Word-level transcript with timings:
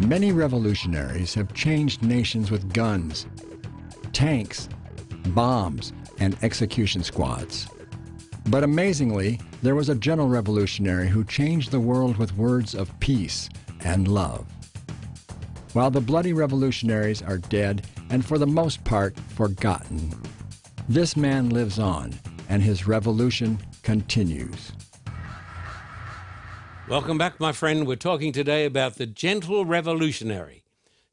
Many 0.00 0.30
revolutionaries 0.30 1.32
have 1.34 1.54
changed 1.54 2.02
nations 2.02 2.50
with 2.50 2.72
guns, 2.74 3.26
tanks, 4.12 4.68
bombs, 5.28 5.94
and 6.18 6.36
execution 6.42 7.02
squads. 7.02 7.66
But 8.48 8.62
amazingly, 8.62 9.40
there 9.62 9.74
was 9.74 9.88
a 9.88 9.94
gentle 9.94 10.28
revolutionary 10.28 11.08
who 11.08 11.24
changed 11.24 11.70
the 11.70 11.80
world 11.80 12.18
with 12.18 12.36
words 12.36 12.74
of 12.74 12.98
peace 13.00 13.48
and 13.80 14.06
love. 14.06 14.46
While 15.72 15.90
the 15.90 16.00
bloody 16.00 16.34
revolutionaries 16.34 17.22
are 17.22 17.38
dead 17.38 17.86
and 18.10 18.24
for 18.24 18.36
the 18.36 18.46
most 18.46 18.84
part 18.84 19.18
forgotten, 19.18 20.12
this 20.90 21.16
man 21.16 21.48
lives 21.48 21.78
on 21.78 22.14
and 22.50 22.62
his 22.62 22.86
revolution 22.86 23.58
continues. 23.82 24.72
Welcome 26.88 27.18
back, 27.18 27.40
my 27.40 27.50
friend. 27.50 27.84
We're 27.84 27.96
talking 27.96 28.30
today 28.30 28.64
about 28.64 28.94
the 28.94 29.06
gentle 29.06 29.64
revolutionary 29.64 30.62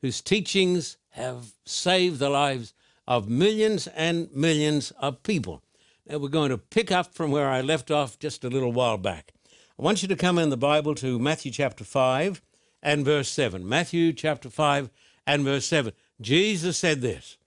whose 0.03 0.21
teachings 0.21 0.97
have 1.09 1.53
saved 1.66 2.20
the 2.20 2.30
lives 2.30 2.75
of 3.07 3.27
millions 3.27 3.88
and 3.88 4.31
millions 4.35 4.91
of 4.99 5.23
people. 5.23 5.63
Now, 6.05 6.20
we're 6.20 6.27
going 6.27 6.52
to 6.52 6.59
pick 6.59 6.91
up 6.91 7.16
from 7.16 7.31
where 7.31 7.49
I 7.49 7.61
left 7.61 7.89
off 7.89 8.20
just 8.20 8.44
a 8.44 8.49
little 8.49 8.71
while 8.71 8.99
back. 8.99 9.33
I 9.80 9.81
want 9.81 10.03
you 10.03 10.07
to 10.09 10.16
come 10.16 10.38
in 10.38 10.52
the 10.52 10.57
Bible 10.57 10.94
to 10.94 11.17
Matthew 11.17 11.52
chapter 11.52 11.83
5 11.83 12.39
and 12.83 13.03
verse 13.03 13.30
7. 13.30 13.67
Matthew 13.67 14.13
chapter 14.13 14.52
5 14.52 14.91
and 15.25 15.44
verse 15.44 15.66
7. 15.66 15.91
Jesus 16.21 16.77
said 16.77 17.02
this 17.02 17.38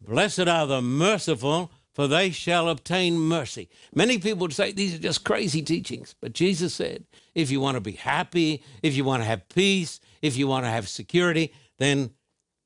Blessed 0.00 0.46
are 0.46 0.68
the 0.68 0.80
merciful, 0.80 1.72
for 1.96 2.06
they 2.06 2.30
shall 2.30 2.68
obtain 2.68 3.18
mercy. 3.18 3.70
Many 3.94 4.18
people 4.18 4.40
would 4.40 4.52
say 4.52 4.70
these 4.70 4.94
are 4.94 4.98
just 4.98 5.24
crazy 5.24 5.62
teachings, 5.62 6.14
but 6.20 6.34
Jesus 6.34 6.74
said, 6.74 7.06
if 7.34 7.50
you 7.50 7.58
want 7.58 7.76
to 7.76 7.80
be 7.80 7.92
happy, 7.92 8.62
if 8.82 8.94
you 8.94 9.02
want 9.02 9.22
to 9.22 9.26
have 9.26 9.48
peace, 9.48 9.98
if 10.20 10.36
you 10.36 10.46
want 10.46 10.66
to 10.66 10.70
have 10.70 10.88
security, 10.90 11.54
then 11.78 12.10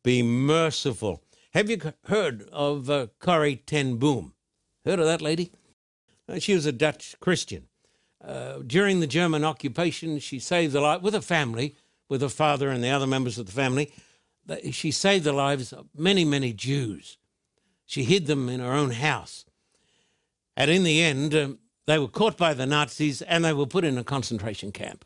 be 0.03 0.21
merciful. 0.25 1.23
Have 1.53 1.71
you 1.71 1.79
heard 2.07 2.49
of 2.51 2.91
uh, 2.91 3.07
Corrie 3.21 3.63
ten 3.65 3.99
Boom? 3.99 4.35
Heard 4.85 4.99
of 4.99 5.07
that 5.07 5.23
lady? 5.23 5.53
Uh, 6.29 6.41
she 6.41 6.55
was 6.55 6.67
a 6.67 6.73
Dutch 6.73 7.15
Christian. 7.21 7.69
Uh, 8.23 8.59
during 8.67 8.99
the 8.99 9.07
German 9.07 9.45
occupation, 9.45 10.19
she 10.19 10.41
saved 10.41 10.73
the 10.73 10.81
life 10.81 11.03
with 11.03 11.15
her 11.15 11.21
family, 11.21 11.77
with 12.09 12.21
her 12.21 12.29
father 12.29 12.69
and 12.69 12.83
the 12.83 12.91
other 12.91 13.07
members 13.07 13.39
of 13.39 13.47
the 13.47 13.53
family. 13.53 13.93
She 14.73 14.91
saved 14.91 15.23
the 15.23 15.33
lives 15.33 15.73
of 15.73 15.87
many, 15.97 16.25
many 16.25 16.53
Jews. 16.53 17.17
She 17.91 18.05
hid 18.05 18.27
them 18.27 18.49
in 18.49 18.61
her 18.61 18.73
own 18.73 18.93
house. 18.93 19.45
And 20.57 20.71
in 20.71 20.85
the 20.85 21.03
end, 21.03 21.35
um, 21.35 21.59
they 21.89 21.99
were 21.99 22.07
caught 22.07 22.37
by 22.37 22.55
the 22.55 22.65
Nazis 22.65 23.21
and 23.21 23.45
they 23.45 23.53
were 23.53 23.67
put 23.67 23.85
in 23.85 23.99
a 23.99 24.05
concentration 24.05 24.71
camp. 24.71 25.05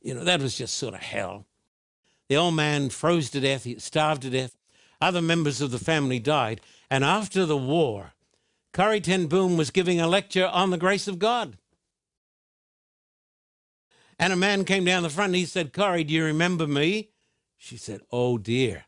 You 0.00 0.14
know, 0.14 0.24
that 0.24 0.40
was 0.40 0.56
just 0.56 0.78
sort 0.78 0.94
of 0.94 1.00
hell. 1.00 1.44
The 2.30 2.38
old 2.38 2.54
man 2.54 2.88
froze 2.88 3.28
to 3.30 3.40
death, 3.40 3.64
he 3.64 3.78
starved 3.78 4.22
to 4.22 4.30
death. 4.30 4.56
Other 4.98 5.20
members 5.20 5.60
of 5.60 5.72
the 5.72 5.78
family 5.78 6.18
died. 6.18 6.62
And 6.88 7.04
after 7.04 7.44
the 7.44 7.58
war, 7.58 8.14
Corrie 8.72 9.02
ten 9.02 9.26
Boom 9.26 9.58
was 9.58 9.70
giving 9.70 10.00
a 10.00 10.08
lecture 10.08 10.46
on 10.46 10.70
the 10.70 10.78
grace 10.78 11.06
of 11.06 11.18
God. 11.18 11.58
And 14.18 14.32
a 14.32 14.36
man 14.36 14.64
came 14.64 14.86
down 14.86 15.02
the 15.02 15.10
front 15.10 15.30
and 15.30 15.36
he 15.36 15.44
said, 15.44 15.74
Corrie, 15.74 16.04
do 16.04 16.14
you 16.14 16.24
remember 16.24 16.66
me? 16.66 17.10
She 17.58 17.76
said, 17.76 18.00
Oh 18.10 18.38
dear. 18.38 18.86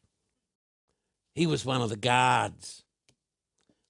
He 1.35 1.47
was 1.47 1.67
one 1.67 1.83
of 1.83 1.91
the 1.91 1.97
guards 1.97 2.82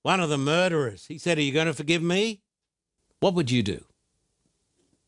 one 0.03 0.20
of 0.20 0.28
the 0.28 0.39
murderers. 0.39 1.06
He 1.06 1.19
said, 1.19 1.39
Are 1.39 1.42
you 1.42 1.53
going 1.53 1.67
to 1.67 1.75
forgive 1.75 2.03
me? 2.03 2.42
What 3.20 3.34
would 3.34 3.50
you 3.50 3.62
do? 3.62 3.84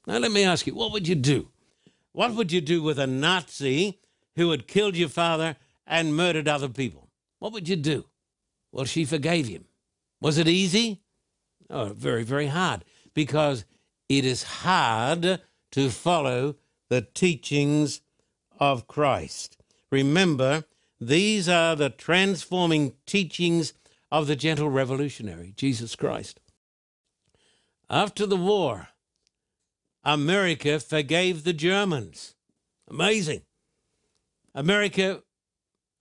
Now, 0.07 0.19
let 0.19 0.33
me 0.33 0.45
ask 0.45 0.67
you, 0.67 0.75
what 0.75 0.93
would 0.93 1.09
you 1.09 1.15
do? 1.15 1.49
What 2.13 2.35
would 2.35 2.53
you 2.53 2.61
do 2.61 2.83
with 2.83 2.99
a 2.99 3.07
Nazi 3.07 4.01
who 4.37 4.51
had 4.51 4.69
killed 4.69 4.97
your 4.97 5.09
father 5.09 5.57
and 5.87 6.17
murdered 6.17 6.47
other 6.47 6.69
people? 6.69 7.09
What 7.39 7.53
would 7.53 7.69
you 7.69 7.77
do? 7.77 8.07
Well, 8.71 8.85
she 8.85 9.05
forgave 9.05 9.49
him. 9.49 9.65
Was 10.21 10.39
it 10.39 10.49
easy? 10.49 11.01
Oh, 11.71 11.87
very, 11.87 12.23
very 12.23 12.49
hard 12.49 12.85
because 13.15 13.65
it 14.09 14.25
is 14.25 14.43
hard 14.43 15.41
to 15.73 15.91
follow 15.91 16.57
the 16.89 17.03
teachings 17.03 18.01
of 18.61 18.87
Christ. 18.87 19.57
Remember, 19.91 20.65
these 21.01 21.49
are 21.49 21.75
the 21.75 21.91
transforming 21.91 22.93
teachings 23.07 23.73
of 24.15 24.29
the 24.29 24.37
gentle 24.37 24.71
revolutionary, 24.71 25.53
Jesus 25.57 25.97
Christ. 25.97 26.39
After 27.91 28.27
the 28.27 28.37
war, 28.37 28.91
America 30.05 30.79
forgave 30.79 31.43
the 31.43 31.53
Germans. 31.53 32.37
Amazing. 32.89 33.43
America 34.55 35.25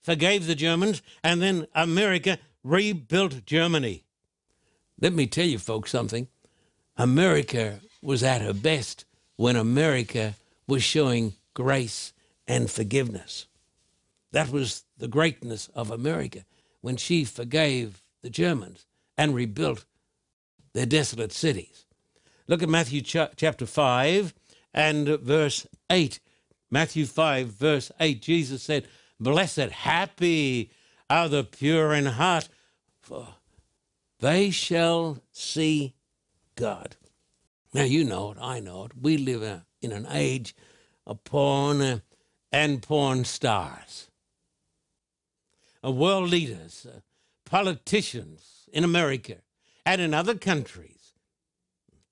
forgave 0.00 0.46
the 0.46 0.54
Germans, 0.54 1.02
and 1.24 1.42
then 1.42 1.66
America 1.74 2.38
rebuilt 2.62 3.44
Germany. 3.46 4.04
Let 5.00 5.12
me 5.12 5.26
tell 5.26 5.46
you, 5.46 5.58
folks, 5.58 5.90
something. 5.90 6.28
America 6.96 7.80
was 8.00 8.22
at 8.22 8.42
her 8.42 8.54
best 8.54 9.06
when 9.34 9.56
America 9.56 10.34
was 10.68 10.84
showing 10.84 11.34
grace 11.52 12.12
and 12.46 12.70
forgiveness. 12.70 13.48
That 14.30 14.50
was 14.50 14.84
the 14.98 15.08
greatness 15.08 15.68
of 15.74 15.90
America 15.90 16.44
when 16.80 16.96
she 16.96 17.24
forgave 17.24 18.03
the 18.24 18.30
Germans 18.30 18.86
and 19.16 19.34
rebuilt 19.34 19.84
their 20.72 20.86
desolate 20.86 21.30
cities. 21.30 21.84
Look 22.48 22.62
at 22.62 22.68
Matthew 22.68 23.02
ch- 23.02 23.36
chapter 23.36 23.66
5 23.66 24.34
and 24.72 25.06
verse 25.20 25.66
8. 25.90 26.18
Matthew 26.70 27.04
5, 27.04 27.48
verse 27.48 27.92
8, 28.00 28.20
Jesus 28.22 28.62
said, 28.62 28.88
Blessed, 29.20 29.70
happy 29.70 30.70
are 31.08 31.28
the 31.28 31.44
pure 31.44 31.92
in 31.92 32.06
heart, 32.06 32.48
for 33.00 33.28
they 34.20 34.50
shall 34.50 35.18
see 35.30 35.94
God. 36.56 36.96
Now, 37.74 37.84
you 37.84 38.04
know 38.04 38.32
it, 38.32 38.38
I 38.40 38.58
know 38.58 38.86
it. 38.86 38.92
We 38.98 39.18
live 39.18 39.60
in 39.82 39.92
an 39.92 40.06
age 40.10 40.56
of 41.06 41.22
porn 41.24 42.02
and 42.50 42.82
porn 42.82 43.24
stars. 43.24 44.08
of 45.82 45.94
World 45.96 46.30
leaders, 46.30 46.86
uh, 46.90 47.00
politicians 47.44 48.68
in 48.72 48.84
America 48.84 49.36
and 49.86 50.00
in 50.00 50.14
other 50.14 50.34
countries 50.34 51.12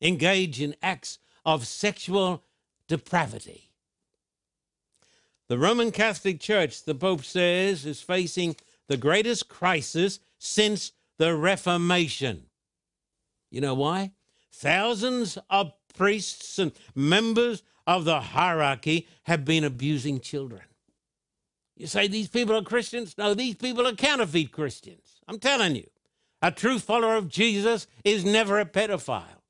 engage 0.01 0.61
in 0.61 0.75
acts 0.83 1.19
of 1.45 1.67
sexual 1.67 2.45
depravity. 2.89 3.71
The 5.49 5.59
Roman 5.59 5.91
Catholic 5.91 6.41
Church, 6.41 6.85
the 6.85 6.95
Pope 6.95 7.25
says, 7.25 7.85
is 7.85 8.01
facing 8.01 8.57
the 8.89 8.97
greatest 8.97 9.49
crisis 9.49 10.21
since 10.39 10.93
the 11.19 11.37
Reformation. 11.37 12.47
You 13.51 13.61
know 13.61 13.75
why? 13.75 14.13
Thousands 14.51 15.39
of 15.51 15.73
priests 15.95 16.59
and 16.59 16.73
members 16.95 17.63
of 17.87 18.05
the 18.05 18.21
hierarchy 18.21 19.09
have 19.25 19.45
been 19.45 19.65
abusing 19.65 20.21
children. 20.21 20.63
You 21.77 21.87
say 21.87 22.07
these 22.07 22.29
people 22.29 22.57
are 22.57 22.63
Christians? 22.63 23.17
No, 23.17 23.35
these 23.35 23.55
people 23.55 23.87
are 23.87 23.95
counterfeit 23.95 24.53
Christians. 24.53 25.21
I'm 25.27 25.39
telling 25.39 25.77
you, 25.77 25.89
a 26.41 26.51
true 26.51 26.79
follower 26.79 27.17
of 27.17 27.29
Jesus 27.29 27.87
is 28.05 28.25
never 28.25 28.59
a 28.59 28.67
pedophile. 28.67 29.43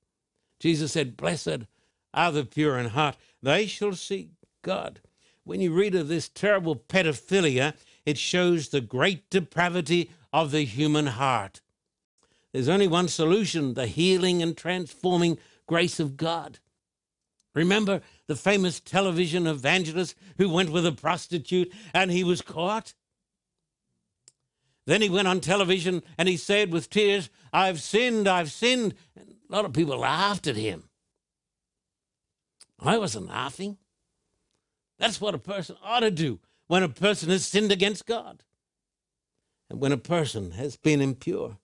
Jesus 0.61 0.93
said, 0.93 1.17
Blessed 1.17 1.67
are 2.15 2.33
the 2.33 2.45
pure 2.45 2.79
in 2.79 2.91
heart, 2.91 3.17
they 3.43 3.67
shall 3.67 3.95
see 3.95 4.31
God. 4.63 5.01
When 5.45 5.61
you 5.61 5.73
read 5.73 5.95
of 5.95 6.09
this 6.09 6.29
terrible 6.29 6.77
pedophilia, 6.77 7.75
it 8.07 8.19
shows 8.19 8.69
the 8.69 8.81
great 8.81 9.29
depravity 9.31 10.11
of 10.33 10.51
the 10.51 10.65
human 10.65 11.07
heart. 11.07 11.61
There's 12.53 12.69
only 12.69 12.87
one 12.87 13.09
solution 13.09 13.75
the 13.75 13.87
healing 13.87 14.43
and 14.43 14.57
transforming 14.57 15.39
grace 15.67 15.99
of 15.99 16.17
God. 16.17 16.59
Remember 17.55 18.03
the 18.33 18.39
famous 18.39 18.81
television 18.81 19.47
evangelist 19.47 20.15
who 20.39 20.49
went 20.49 20.71
with 20.71 20.87
a 20.87 20.93
prostitute 20.93 21.71
and 21.93 22.11
he 22.11 22.25
was 22.25 22.41
caught? 22.41 22.95
Then 24.87 25.03
he 25.03 25.11
went 25.11 25.29
on 25.29 25.41
television 25.41 26.03
and 26.17 26.29
he 26.29 26.39
said 26.39 26.73
with 26.73 26.89
tears, 26.89 27.29
I've 27.53 27.81
sinned, 27.81 28.27
I've 28.27 28.51
sinned. 28.51 28.95
And 29.15 29.35
a 29.49 29.53
lot 29.55 29.67
of 29.67 29.75
people 29.75 29.99
laughed 29.99 30.47
at 30.47 30.57
him. 30.57 30.85
I 32.81 32.97
wasn't 32.97 33.29
laughing. 33.29 33.77
That's 34.99 35.21
what 35.21 35.35
a 35.35 35.39
person 35.39 35.77
ought 35.85 36.01
to 36.01 36.11
do 36.11 36.41
when 36.69 36.83
a 36.83 36.89
person 36.89 37.29
has 37.29 37.45
sinned 37.45 37.71
against 37.71 38.07
God 38.07 38.43
and 39.69 39.79
when 39.79 39.93
a 39.93 39.99
person 39.99 40.53
has 40.53 40.77
been 40.77 41.03
impure. 41.03 41.59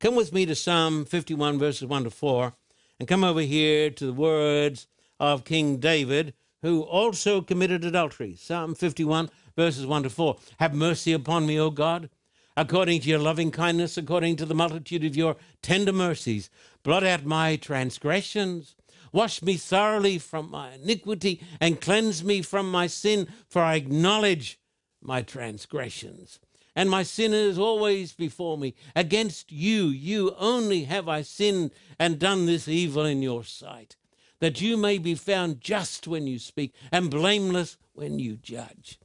Come 0.00 0.16
with 0.16 0.32
me 0.32 0.46
to 0.46 0.56
Psalm 0.56 1.04
51, 1.04 1.58
verses 1.58 1.86
1 1.86 2.04
to 2.04 2.10
4, 2.10 2.54
and 2.98 3.08
come 3.08 3.22
over 3.22 3.40
here 3.40 3.88
to 3.90 4.06
the 4.06 4.12
words 4.12 4.88
of 5.18 5.44
King 5.44 5.78
David, 5.78 6.34
who 6.62 6.82
also 6.82 7.40
committed 7.40 7.84
adultery. 7.84 8.34
Psalm 8.36 8.74
51, 8.74 9.30
verses 9.56 9.86
1 9.86 10.04
to 10.04 10.10
4. 10.10 10.36
Have 10.58 10.74
mercy 10.74 11.12
upon 11.12 11.46
me, 11.46 11.58
O 11.58 11.70
God 11.70 12.10
according 12.56 13.00
to 13.00 13.08
your 13.08 13.18
loving 13.18 13.50
kindness, 13.50 13.96
according 13.96 14.36
to 14.36 14.46
the 14.46 14.54
multitude 14.54 15.04
of 15.04 15.16
your 15.16 15.36
tender 15.62 15.92
mercies. 15.92 16.48
Blot 16.82 17.04
out 17.04 17.24
my 17.24 17.56
transgressions. 17.56 18.74
Wash 19.12 19.42
me 19.42 19.56
thoroughly 19.56 20.18
from 20.18 20.50
my 20.50 20.72
iniquity 20.72 21.40
and 21.60 21.80
cleanse 21.80 22.24
me 22.24 22.42
from 22.42 22.70
my 22.70 22.86
sin, 22.86 23.28
for 23.48 23.62
I 23.62 23.76
acknowledge 23.76 24.58
my 25.02 25.22
transgressions. 25.22 26.38
And 26.74 26.90
my 26.90 27.02
sin 27.02 27.32
is 27.32 27.58
always 27.58 28.12
before 28.12 28.58
me. 28.58 28.74
Against 28.94 29.50
you, 29.50 29.86
you 29.86 30.34
only 30.38 30.84
have 30.84 31.08
I 31.08 31.22
sinned 31.22 31.70
and 31.98 32.18
done 32.18 32.44
this 32.44 32.68
evil 32.68 33.04
in 33.04 33.22
your 33.22 33.44
sight, 33.44 33.96
that 34.40 34.60
you 34.60 34.76
may 34.76 34.98
be 34.98 35.14
found 35.14 35.60
just 35.60 36.06
when 36.06 36.26
you 36.26 36.38
speak 36.38 36.74
and 36.92 37.10
blameless 37.10 37.76
when 37.94 38.18
you 38.18 38.36
judge. 38.36 38.98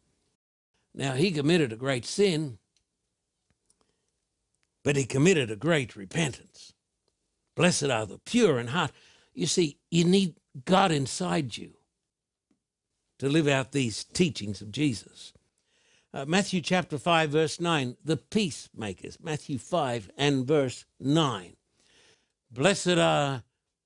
Now, 0.94 1.14
he 1.14 1.32
committed 1.32 1.72
a 1.72 1.78
great 1.78 2.06
sin, 2.06 2.58
but 4.84 4.96
he 4.96 5.06
committed 5.06 5.50
a 5.50 5.56
great 5.56 5.96
repentance. 5.96 6.74
Blessed 7.56 7.86
are 7.86 8.06
the 8.06 8.20
pure 8.20 8.60
in 8.60 8.68
heart. 8.68 8.92
You 9.34 9.48
see, 9.48 9.78
you 9.90 10.04
need 10.04 10.36
God 10.66 10.92
inside 10.92 11.58
you 11.58 11.72
to 13.20 13.30
live 13.30 13.48
out 13.48 13.72
these 13.72 14.04
teachings 14.04 14.62
of 14.62 14.72
Jesus. 14.72 15.32
Uh, 16.14 16.26
Matthew 16.26 16.60
chapter 16.60 16.98
5, 16.98 17.30
verse 17.30 17.60
9, 17.60 17.96
the 18.04 18.18
peacemakers. 18.18 19.18
Matthew 19.22 19.58
5 19.58 20.12
and 20.18 20.46
verse 20.46 20.86
9. 21.00 21.56
Blessed 22.52 22.98
are 22.98 23.44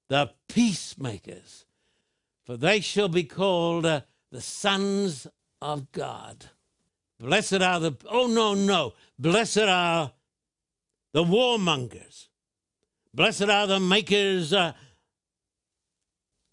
the 0.10 0.32
peacemakers, 0.48 1.66
for 2.46 2.58
they 2.58 2.80
shall 2.80 3.10
be 3.10 3.24
called 3.24 3.86
uh, 3.86 4.02
the 4.32 4.42
sons 4.42 5.28
of 5.62 5.92
God. 5.92 6.46
Blessed 7.20 7.62
are 7.62 7.80
the, 7.80 7.98
oh 8.10 8.28
no, 8.28 8.54
no, 8.54 8.94
blessed 9.18 9.60
are 9.60 10.12
the 11.14 11.24
warmongers. 11.24 12.28
Blessed 13.14 13.44
are 13.44 13.68
the 13.68 13.80
makers 13.80 14.52
uh, 14.52 14.74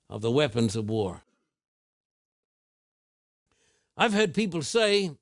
of 0.08 0.22
the 0.22 0.30
weapons 0.30 0.76
of 0.76 0.88
war. 0.88 1.22
I've 3.96 4.12
heard 4.12 4.34
people 4.34 4.62
say 4.62 5.04
in 5.04 5.18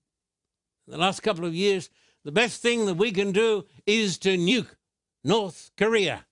the 0.87 0.99
last 0.99 1.21
couple 1.21 1.47
of 1.47 1.55
years 1.55 1.88
the 2.25 2.32
best 2.32 2.61
thing 2.61 2.87
that 2.87 2.94
we 2.94 3.11
can 3.11 3.32
do 3.32 3.65
is 3.87 4.19
to 4.19 4.37
nuke 4.37 4.75
North 5.25 5.71
Korea. 5.77 6.27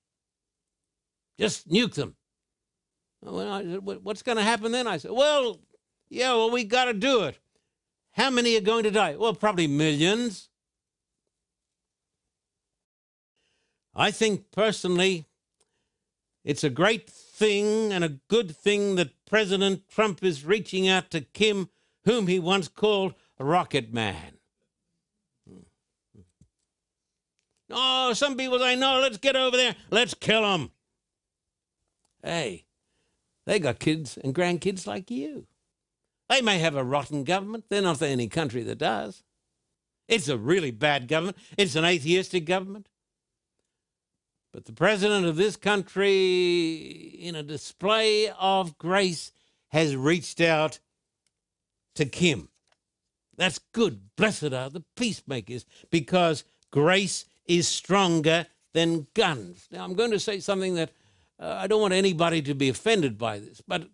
Just 1.39 1.69
nuke 1.69 1.95
them. 1.95 2.17
Oh, 3.25 3.35
well, 3.35 3.53
I 3.53 3.63
said, 3.63 3.85
What's 3.85 4.23
going 4.23 4.39
to 4.39 4.45
happen 4.45 4.73
then? 4.73 4.87
I 4.87 4.99
said, 4.99 5.13
Well, 5.13 5.61
yeah, 6.09 6.33
well, 6.35 6.51
we 6.51 6.65
got 6.65 6.87
to 6.87 6.95
do 6.95 7.25
it. 7.25 7.39
How 8.13 8.31
many 8.31 8.57
are 8.57 8.61
going 8.61 8.85
to 8.85 8.91
die? 8.91 9.17
Well, 9.17 9.35
probably 9.35 9.67
millions. 9.67 10.49
I 13.95 14.11
think 14.11 14.51
personally, 14.53 15.27
it's 16.45 16.65
a 16.65 16.71
great 16.71 17.09
thing 17.09 17.93
and 17.93 18.05
a 18.05 18.21
good 18.29 18.57
thing 18.57 18.97
that 18.97 19.11
President 19.27 19.89
Trump 19.89 20.23
is 20.23 20.45
reaching 20.45 20.89
out 20.89 21.11
to 21.11 21.21
Kim, 21.21 21.69
whom 22.05 22.27
he 22.27 22.39
once 22.39 22.69
called 22.69 23.15
Rocket 23.39 23.93
Man. 23.93 24.39
Hmm. 25.49 25.59
Hmm. 26.15 26.23
Oh, 27.71 28.13
some 28.15 28.37
people 28.37 28.59
say, 28.59 28.77
no, 28.77 29.01
let's 29.01 29.19
get 29.19 29.37
over 29.37 29.57
there, 29.57 29.77
let's 29.91 30.15
kill 30.15 30.43
them. 30.43 30.71
Hey, 32.29 32.67
they 33.47 33.59
got 33.59 33.79
kids 33.79 34.19
and 34.23 34.35
grandkids 34.35 34.87
like 34.87 35.11
you. 35.11 35.47
They 36.29 36.43
may 36.43 36.59
have 36.59 36.77
a 36.77 36.85
rotten 36.85 37.25
government. 37.25 37.65
They're 37.71 37.81
not 37.81 38.01
the 38.01 38.11
only 38.11 38.29
country 38.29 38.63
that 38.65 38.77
does. 38.77 39.23
It's 40.09 40.29
a 40.29 40.37
really 40.37 40.71
bad 40.71 41.09
government. 41.09 41.39
It's 41.57 41.75
an 41.75 41.87
atheistic 41.87 42.45
government. 42.45 42.91
But 44.53 44.67
the 44.67 44.75
president 44.75 45.25
of 45.25 45.37
this 45.37 45.57
country, 45.57 47.17
in 47.19 47.35
a 47.35 47.43
display 47.43 48.29
of 48.39 48.77
grace, 48.77 49.33
has 49.69 49.97
reached 49.97 50.43
out 50.43 50.81
to 51.95 52.05
Kim. 52.05 52.51
That's 53.39 53.59
good. 53.73 54.15
Blessed 54.17 54.53
are 54.53 54.69
the 54.69 54.85
peacemakers 54.97 55.65
because 55.91 56.45
grace 56.71 57.25
is 57.47 57.67
stronger 57.67 58.49
than 58.75 59.07
guns. 59.15 59.67
Now, 59.71 59.85
I'm 59.85 59.95
going 59.95 60.11
to 60.11 60.21
say 60.21 60.41
something 60.41 60.75
that 60.75 60.91
uh, 61.39 61.57
I 61.59 61.67
don't 61.67 61.81
want 61.81 61.95
anybody 61.95 62.43
to 62.43 62.55
be 62.55 62.69
offended 62.69 63.17
by 63.19 63.39
this, 63.39 63.63
but 63.67 63.83
a 63.83 63.89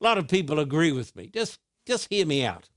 lot 0.00 0.18
of 0.18 0.28
people 0.28 0.58
agree 0.58 0.92
with 0.92 1.14
me. 1.16 1.28
Just 1.28 1.58
just 1.86 2.08
hear 2.10 2.26
me 2.26 2.44
out. 2.44 2.68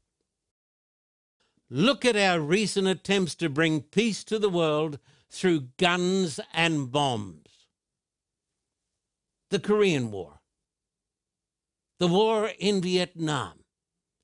Look 1.70 2.06
at 2.06 2.16
our 2.16 2.40
recent 2.40 2.88
attempts 2.88 3.36
to 3.36 3.50
bring 3.50 3.82
peace 3.82 4.24
to 4.26 4.40
the 4.40 4.50
world 4.50 5.00
through 5.30 5.70
guns 5.78 6.40
and 6.54 6.92
bombs. 6.92 7.42
The 9.50 9.60
Korean 9.60 10.12
War, 10.12 10.40
the 12.00 12.08
war 12.08 12.52
in 12.60 12.82
Vietnam. 12.82 13.60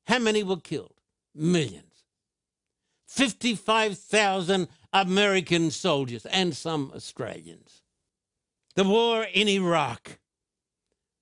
How 0.07 0.19
many 0.19 0.43
were 0.43 0.57
killed? 0.57 0.99
Millions. 1.33 1.85
55,000 3.07 4.67
American 4.93 5.71
soldiers 5.71 6.25
and 6.27 6.55
some 6.55 6.91
Australians. 6.95 7.80
The 8.75 8.83
war 8.83 9.23
in 9.23 9.47
Iraq. 9.47 10.19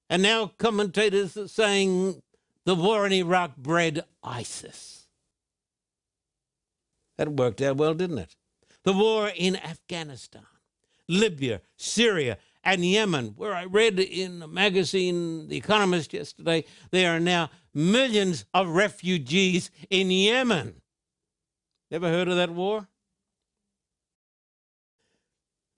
And 0.09 0.21
now 0.21 0.47
commentators 0.57 1.37
are 1.37 1.47
saying 1.47 2.21
the 2.65 2.75
war 2.75 3.05
in 3.05 3.13
Iraq 3.13 3.57
bred 3.57 4.03
ISIS. 4.23 5.07
That 7.17 7.29
worked 7.29 7.61
out 7.61 7.77
well, 7.77 7.93
didn't 7.93 8.19
it? 8.19 8.35
The 8.83 8.93
war 8.93 9.31
in 9.35 9.55
Afghanistan, 9.57 10.45
Libya, 11.07 11.61
Syria, 11.75 12.37
and 12.63 12.85
Yemen, 12.85 13.33
where 13.35 13.53
I 13.53 13.65
read 13.65 13.99
in 13.99 14.41
a 14.41 14.47
magazine, 14.47 15.47
The 15.47 15.57
Economist, 15.57 16.13
yesterday, 16.13 16.65
there 16.91 17.15
are 17.15 17.19
now 17.19 17.49
millions 17.73 18.45
of 18.53 18.69
refugees 18.69 19.69
in 19.89 20.11
Yemen. 20.11 20.81
Ever 21.91 22.09
heard 22.09 22.27
of 22.27 22.35
that 22.35 22.51
war? 22.51 22.87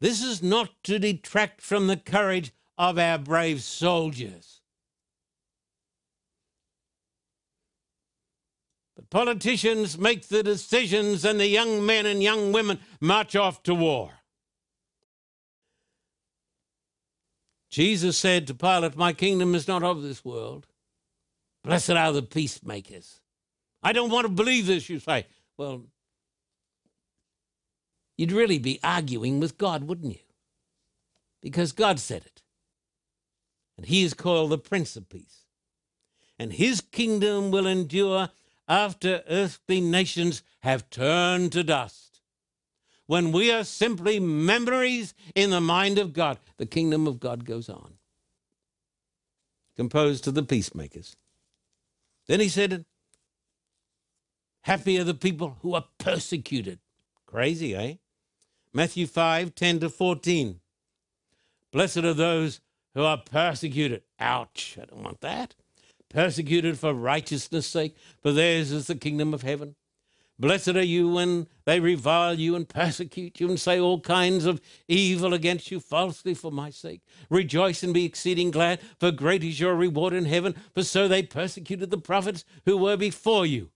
This 0.01 0.23
is 0.23 0.41
not 0.41 0.71
to 0.85 0.97
detract 0.97 1.61
from 1.61 1.85
the 1.85 1.95
courage 1.95 2.51
of 2.75 2.97
our 2.97 3.19
brave 3.19 3.61
soldiers. 3.61 4.61
But 8.95 9.11
politicians 9.11 9.99
make 9.99 10.27
the 10.27 10.41
decisions, 10.41 11.23
and 11.23 11.39
the 11.39 11.47
young 11.47 11.85
men 11.85 12.07
and 12.07 12.21
young 12.21 12.51
women 12.51 12.79
march 12.99 13.35
off 13.35 13.61
to 13.63 13.75
war. 13.75 14.11
Jesus 17.69 18.17
said 18.17 18.47
to 18.47 18.55
Pilate, 18.55 18.97
My 18.97 19.13
kingdom 19.13 19.53
is 19.53 19.67
not 19.67 19.83
of 19.83 20.01
this 20.01 20.25
world. 20.25 20.65
Blessed 21.63 21.91
are 21.91 22.11
the 22.11 22.23
peacemakers. 22.23 23.21
I 23.83 23.93
don't 23.93 24.09
want 24.09 24.25
to 24.25 24.33
believe 24.33 24.65
this, 24.65 24.89
you 24.89 24.97
say. 24.97 25.27
Well, 25.57 25.85
you'd 28.17 28.31
really 28.31 28.59
be 28.59 28.79
arguing 28.83 29.39
with 29.39 29.57
God, 29.57 29.85
wouldn't 29.85 30.13
you? 30.13 30.19
Because 31.41 31.71
God 31.71 31.99
said 31.99 32.23
it. 32.25 32.41
And 33.77 33.85
he 33.85 34.03
is 34.03 34.13
called 34.13 34.51
the 34.51 34.57
Prince 34.57 34.95
of 34.95 35.09
Peace. 35.09 35.45
And 36.37 36.53
his 36.53 36.81
kingdom 36.81 37.51
will 37.51 37.67
endure 37.67 38.29
after 38.67 39.23
earthly 39.27 39.81
nations 39.81 40.43
have 40.61 40.89
turned 40.89 41.51
to 41.51 41.63
dust. 41.63 42.21
When 43.07 43.31
we 43.31 43.51
are 43.51 43.63
simply 43.63 44.19
memories 44.19 45.13
in 45.35 45.49
the 45.49 45.59
mind 45.59 45.97
of 45.97 46.13
God, 46.13 46.39
the 46.57 46.65
kingdom 46.65 47.07
of 47.07 47.19
God 47.19 47.43
goes 47.43 47.69
on. 47.69 47.95
Composed 49.75 50.23
to 50.23 50.31
the 50.31 50.43
peacemakers. 50.43 51.15
Then 52.27 52.39
he 52.39 52.47
said, 52.47 52.85
Happy 54.61 54.99
are 54.99 55.03
the 55.03 55.13
people 55.13 55.57
who 55.61 55.73
are 55.73 55.85
persecuted. 55.97 56.79
Crazy, 57.31 57.75
eh? 57.75 57.95
Matthew 58.73 59.07
5 59.07 59.55
10 59.55 59.79
to 59.79 59.89
14. 59.89 60.59
Blessed 61.71 61.97
are 61.97 62.13
those 62.13 62.59
who 62.93 63.03
are 63.03 63.17
persecuted. 63.17 64.03
Ouch, 64.19 64.77
I 64.81 64.85
don't 64.85 65.03
want 65.03 65.21
that 65.21 65.55
persecuted 66.11 66.77
for 66.77 66.93
righteousness' 66.93 67.67
sake, 67.67 67.95
for 68.21 68.31
theirs 68.31 68.71
is 68.71 68.87
the 68.87 68.95
kingdom 68.95 69.33
of 69.33 69.41
heaven. 69.41 69.75
Blessed 70.37 70.69
are 70.69 70.83
you 70.83 71.07
when 71.07 71.47
they 71.65 71.79
revile 71.79 72.33
you 72.33 72.55
and 72.55 72.67
persecute 72.67 73.39
you 73.39 73.47
and 73.47 73.59
say 73.59 73.79
all 73.79 73.99
kinds 73.99 74.45
of 74.45 74.59
evil 74.87 75.33
against 75.33 75.69
you 75.69 75.79
falsely 75.79 76.33
for 76.33 76.51
my 76.51 76.71
sake. 76.71 77.01
Rejoice 77.29 77.83
and 77.83 77.93
be 77.93 78.05
exceeding 78.05 78.49
glad, 78.49 78.79
for 78.99 79.11
great 79.11 79.43
is 79.43 79.59
your 79.59 79.75
reward 79.75 80.13
in 80.13 80.25
heaven, 80.25 80.55
for 80.73 80.83
so 80.83 81.07
they 81.07 81.21
persecuted 81.21 81.91
the 81.91 81.97
prophets 81.97 82.43
who 82.65 82.75
were 82.75 82.97
before 82.97 83.45
you. 83.45 83.69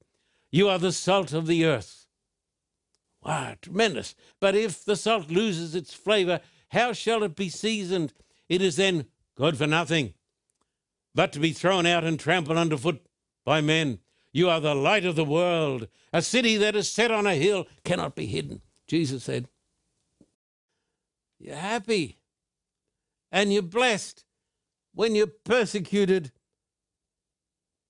You 0.51 0.67
are 0.69 0.79
the 0.79 0.91
salt 0.91 1.33
of 1.33 1.45
the 1.45 1.65
earth. 1.65 2.04
Wow, 3.25 3.55
tremendous. 3.60 4.13
But 4.39 4.55
if 4.55 4.86
the 4.86 4.96
salt 4.96 5.32
loses 5.32 5.74
its 5.74 5.96
flavor, 5.96 6.41
how 6.70 6.94
shall 6.94 7.24
it 7.24 7.36
be 7.36 7.50
seasoned? 7.50 8.13
It 8.48 8.62
is 8.62 8.75
then 8.75 9.08
good 9.36 9.58
for 9.58 9.65
nothing 9.65 10.13
but 11.15 11.34
to 11.34 11.39
be 11.39 11.51
thrown 11.51 11.86
out 11.88 12.03
and 12.03 12.20
trampled 12.20 12.58
underfoot 12.58 13.03
by 13.44 13.62
men. 13.62 14.00
You 14.32 14.50
are 14.50 14.60
the 14.60 14.75
light 14.75 15.05
of 15.05 15.15
the 15.15 15.25
world. 15.25 15.88
A 16.13 16.22
city 16.22 16.58
that 16.58 16.75
is 16.75 16.91
set 16.91 17.10
on 17.10 17.25
a 17.25 17.36
hill 17.36 17.65
cannot 17.84 18.15
be 18.15 18.27
hidden. 18.27 18.62
Jesus 18.86 19.24
said, 19.24 19.48
You're 21.39 21.55
happy 21.55 22.20
and 23.32 23.51
you're 23.51 23.63
blessed 23.63 24.24
when 24.94 25.15
you're 25.15 25.27
persecuted 25.27 26.32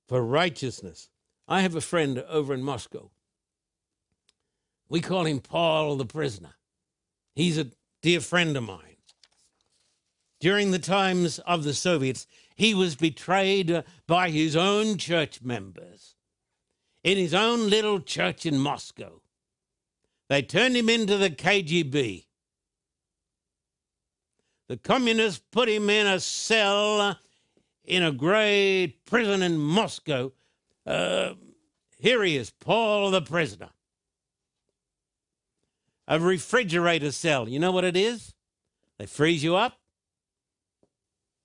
for 0.07 0.21
righteousness. 0.21 1.09
I 1.47 1.61
have 1.61 1.75
a 1.75 1.81
friend 1.81 2.19
over 2.29 2.53
in 2.53 2.61
Moscow. 2.61 3.11
We 4.89 5.01
call 5.01 5.25
him 5.25 5.39
Paul 5.39 5.97
the 5.97 6.05
prisoner. 6.05 6.55
He's 7.33 7.57
a 7.57 7.71
dear 8.01 8.21
friend 8.21 8.55
of 8.55 8.63
mine. 8.63 8.97
During 10.39 10.71
the 10.71 10.79
times 10.79 11.39
of 11.39 11.63
the 11.63 11.73
Soviets, 11.73 12.27
he 12.55 12.73
was 12.73 12.95
betrayed 12.95 13.83
by 14.05 14.29
his 14.29 14.55
own 14.55 14.97
church 14.97 15.41
members 15.41 16.15
in 17.03 17.17
his 17.17 17.33
own 17.33 17.69
little 17.69 17.99
church 17.99 18.45
in 18.45 18.57
Moscow. 18.57 19.21
They 20.29 20.41
turned 20.41 20.75
him 20.75 20.89
into 20.89 21.17
the 21.17 21.29
KGB. 21.29 22.25
The 24.67 24.77
communists 24.77 25.43
put 25.51 25.69
him 25.69 25.89
in 25.89 26.07
a 26.07 26.19
cell 26.19 27.17
in 27.83 28.03
a 28.03 28.11
great 28.11 29.05
prison 29.05 29.43
in 29.43 29.57
Moscow. 29.57 30.31
Uh, 30.85 31.33
here 31.99 32.23
he 32.23 32.37
is, 32.37 32.49
Paul 32.49 33.11
the 33.11 33.21
prisoner. 33.21 33.69
A 36.07 36.19
refrigerator 36.19 37.11
cell. 37.11 37.49
You 37.49 37.59
know 37.59 37.71
what 37.71 37.83
it 37.83 37.97
is? 37.97 38.33
They 38.99 39.05
freeze 39.05 39.43
you 39.43 39.55
up. 39.55 39.77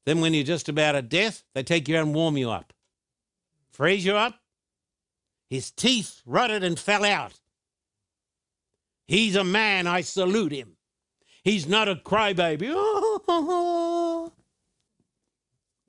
Then, 0.06 0.20
when 0.20 0.34
you're 0.34 0.44
just 0.44 0.68
about 0.68 0.94
at 0.94 1.08
death, 1.08 1.44
they 1.54 1.62
take 1.62 1.88
you 1.88 1.96
and 1.96 2.14
warm 2.14 2.36
you 2.36 2.50
up. 2.50 2.72
Freeze 3.70 4.04
you 4.04 4.16
up. 4.16 4.36
His 5.48 5.70
teeth 5.70 6.22
rotted 6.24 6.62
and 6.64 6.78
fell 6.78 7.04
out. 7.04 7.40
He's 9.06 9.36
a 9.36 9.44
man. 9.44 9.86
I 9.86 10.02
salute 10.02 10.52
him. 10.52 10.76
He's 11.42 11.66
not 11.66 11.88
a 11.88 11.96
crybaby. 11.96 12.70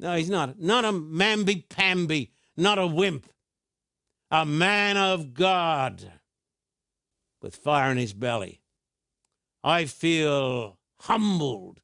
No, 0.01 0.15
he's 0.15 0.31
not. 0.31 0.59
Not 0.59 0.83
a 0.83 0.91
mamby 0.91 1.69
pamby, 1.69 2.31
not 2.57 2.79
a 2.79 2.87
wimp. 2.87 3.27
A 4.31 4.45
man 4.47 4.97
of 4.97 5.35
God 5.35 6.11
with 7.41 7.55
fire 7.55 7.91
in 7.91 7.97
his 7.97 8.13
belly. 8.13 8.61
I 9.63 9.85
feel 9.85 10.77
humbled 11.01 11.81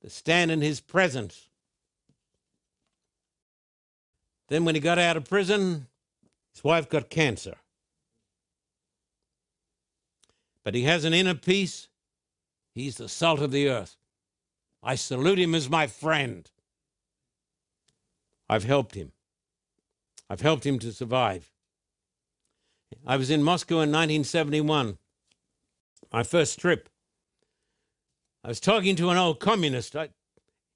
to 0.00 0.10
stand 0.10 0.50
in 0.50 0.60
his 0.60 0.80
presence. 0.80 1.48
Then, 4.48 4.64
when 4.64 4.74
he 4.74 4.80
got 4.80 4.98
out 4.98 5.16
of 5.16 5.24
prison, 5.24 5.86
his 6.52 6.62
wife 6.62 6.88
got 6.88 7.08
cancer. 7.08 7.56
But 10.64 10.74
he 10.74 10.82
has 10.82 11.04
an 11.04 11.14
inner 11.14 11.34
peace. 11.34 11.88
He's 12.74 12.96
the 12.96 13.08
salt 13.08 13.40
of 13.40 13.50
the 13.50 13.68
earth. 13.68 13.96
I 14.82 14.96
salute 14.96 15.38
him 15.38 15.54
as 15.54 15.70
my 15.70 15.86
friend. 15.86 16.50
I've 18.48 18.64
helped 18.64 18.94
him. 18.94 19.12
I've 20.28 20.40
helped 20.40 20.66
him 20.66 20.78
to 20.80 20.92
survive. 20.92 21.51
I 23.06 23.16
was 23.16 23.30
in 23.30 23.42
Moscow 23.42 23.76
in 23.76 23.90
1971, 23.90 24.98
my 26.12 26.22
first 26.22 26.58
trip. 26.58 26.88
I 28.44 28.48
was 28.48 28.60
talking 28.60 28.96
to 28.96 29.10
an 29.10 29.18
old 29.18 29.40
communist. 29.40 29.94
I, 29.94 30.10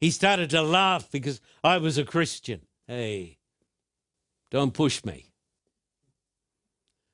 he 0.01 0.11
started 0.11 0.51
to 0.51 0.63
laugh 0.63 1.11
because 1.11 1.41
I 1.65 1.79
was 1.79 1.99
a 1.99 2.05
Christian. 2.05 2.63
Hey, 2.87 3.39
don't 4.51 4.75
push 4.75 5.05
me. 5.05 5.33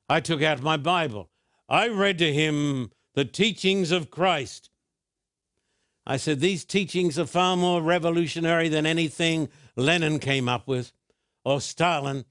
I 0.08 0.20
took 0.20 0.42
out 0.42 0.62
my 0.62 0.76
Bible. 0.76 1.30
I 1.68 1.88
read 1.88 2.18
to 2.18 2.32
him 2.32 2.90
the 3.14 3.24
teachings 3.24 3.92
of 3.92 4.10
Christ. 4.10 4.68
I 6.06 6.16
said, 6.16 6.40
These 6.40 6.64
teachings 6.64 7.18
are 7.18 7.26
far 7.26 7.56
more 7.56 7.80
revolutionary 7.80 8.68
than 8.68 8.84
anything 8.84 9.48
Lenin 9.76 10.18
came 10.18 10.48
up 10.48 10.66
with 10.66 10.92
or 11.44 11.60
Stalin. 11.60 12.24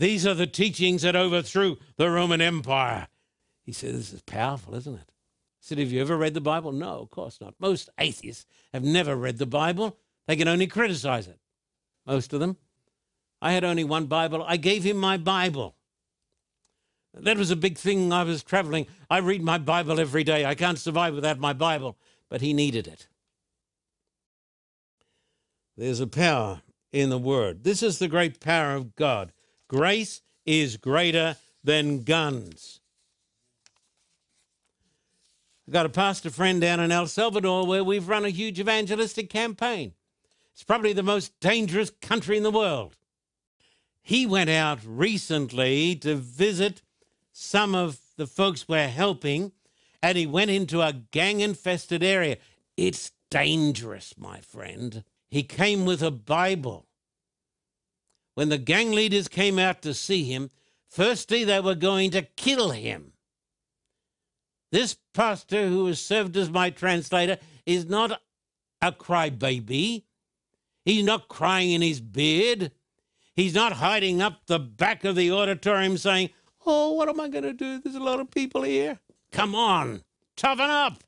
These 0.00 0.26
are 0.26 0.34
the 0.34 0.48
teachings 0.48 1.02
that 1.02 1.14
overthrew 1.14 1.76
the 1.96 2.10
Roman 2.10 2.40
Empire. 2.40 3.06
He 3.62 3.72
said, 3.72 3.94
This 3.94 4.12
is 4.12 4.22
powerful, 4.22 4.74
isn't 4.74 4.94
it? 4.94 5.12
Said, 5.60 5.78
Have 5.78 5.92
you 5.92 6.00
ever 6.00 6.16
read 6.16 6.34
the 6.34 6.40
Bible? 6.40 6.72
No, 6.72 6.98
of 6.98 7.10
course 7.10 7.40
not. 7.40 7.54
Most 7.60 7.88
atheists 7.98 8.46
have 8.72 8.82
never 8.82 9.14
read 9.14 9.38
the 9.38 9.46
Bible. 9.46 9.96
They 10.26 10.34
can 10.34 10.48
only 10.48 10.66
criticize 10.66 11.28
it. 11.28 11.38
Most 12.04 12.32
of 12.32 12.40
them. 12.40 12.56
I 13.40 13.52
had 13.52 13.62
only 13.62 13.84
one 13.84 14.06
Bible. 14.06 14.42
I 14.44 14.56
gave 14.56 14.82
him 14.82 14.96
my 14.96 15.16
Bible. 15.16 15.76
That 17.14 17.36
was 17.36 17.52
a 17.52 17.56
big 17.56 17.78
thing. 17.78 18.12
I 18.12 18.24
was 18.24 18.42
traveling. 18.42 18.88
I 19.08 19.18
read 19.18 19.42
my 19.42 19.58
Bible 19.58 20.00
every 20.00 20.24
day. 20.24 20.44
I 20.44 20.56
can't 20.56 20.78
survive 20.78 21.14
without 21.14 21.38
my 21.38 21.52
Bible 21.52 21.96
but 22.30 22.40
he 22.40 22.54
needed 22.54 22.86
it. 22.86 23.08
There's 25.76 26.00
a 26.00 26.06
power 26.06 26.62
in 26.92 27.10
the 27.10 27.18
word. 27.18 27.64
This 27.64 27.82
is 27.82 27.98
the 27.98 28.08
great 28.08 28.40
power 28.40 28.74
of 28.74 28.94
God. 28.94 29.32
Grace 29.70 30.20
is 30.44 30.76
greater 30.76 31.36
than 31.62 32.02
guns. 32.02 32.80
I've 35.64 35.72
got 35.72 35.86
a 35.86 35.90
pastor 35.90 36.28
friend 36.28 36.60
down 36.60 36.80
in 36.80 36.90
El 36.90 37.06
Salvador 37.06 37.64
where 37.64 37.84
we've 37.84 38.08
run 38.08 38.24
a 38.24 38.30
huge 38.30 38.58
evangelistic 38.58 39.30
campaign. 39.30 39.92
It's 40.52 40.64
probably 40.64 40.92
the 40.92 41.04
most 41.04 41.38
dangerous 41.38 41.92
country 42.02 42.36
in 42.36 42.42
the 42.42 42.50
world. 42.50 42.96
He 44.02 44.26
went 44.26 44.50
out 44.50 44.80
recently 44.84 45.94
to 45.94 46.16
visit 46.16 46.82
some 47.32 47.76
of 47.76 48.00
the 48.16 48.26
folks 48.26 48.66
we're 48.66 48.88
helping 48.88 49.52
and 50.02 50.18
he 50.18 50.26
went 50.26 50.50
into 50.50 50.82
a 50.82 50.94
gang 51.12 51.38
infested 51.38 52.02
area. 52.02 52.38
It's 52.76 53.12
dangerous, 53.30 54.14
my 54.18 54.40
friend. 54.40 55.04
He 55.28 55.44
came 55.44 55.84
with 55.84 56.02
a 56.02 56.10
Bible. 56.10 56.88
When 58.34 58.48
the 58.48 58.58
gang 58.58 58.92
leaders 58.92 59.28
came 59.28 59.58
out 59.58 59.82
to 59.82 59.94
see 59.94 60.24
him, 60.24 60.50
firstly 60.88 61.44
they 61.44 61.60
were 61.60 61.74
going 61.74 62.10
to 62.12 62.22
kill 62.22 62.70
him. 62.70 63.12
This 64.72 64.96
pastor, 65.14 65.68
who 65.68 65.86
has 65.86 66.00
served 66.00 66.36
as 66.36 66.48
my 66.48 66.70
translator, 66.70 67.38
is 67.66 67.86
not 67.86 68.20
a 68.80 68.92
crybaby. 68.92 70.04
He's 70.84 71.04
not 71.04 71.28
crying 71.28 71.72
in 71.72 71.82
his 71.82 72.00
beard. 72.00 72.70
He's 73.34 73.54
not 73.54 73.74
hiding 73.74 74.22
up 74.22 74.46
the 74.46 74.58
back 74.58 75.04
of 75.04 75.16
the 75.16 75.32
auditorium 75.32 75.98
saying, 75.98 76.30
Oh, 76.66 76.92
what 76.92 77.08
am 77.08 77.20
I 77.20 77.28
going 77.28 77.44
to 77.44 77.52
do? 77.52 77.80
There's 77.80 77.96
a 77.96 78.00
lot 78.00 78.20
of 78.20 78.30
people 78.30 78.62
here. 78.62 78.98
Come 79.32 79.54
on, 79.54 80.02
toughen 80.36 80.70
up. 80.70 81.02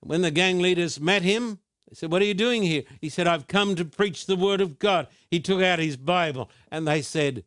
When 0.00 0.22
the 0.22 0.30
gang 0.30 0.58
leaders 0.60 1.00
met 1.00 1.22
him, 1.22 1.58
they 1.88 1.94
said, 1.94 2.12
What 2.12 2.22
are 2.22 2.26
you 2.26 2.34
doing 2.34 2.62
here? 2.62 2.82
He 3.00 3.08
said, 3.08 3.26
I've 3.26 3.46
come 3.46 3.74
to 3.76 3.84
preach 3.84 4.26
the 4.26 4.36
word 4.36 4.60
of 4.60 4.78
God. 4.78 5.08
He 5.30 5.40
took 5.40 5.62
out 5.62 5.78
his 5.78 5.96
Bible 5.96 6.50
and 6.70 6.86
they 6.86 7.02
said, 7.02 7.44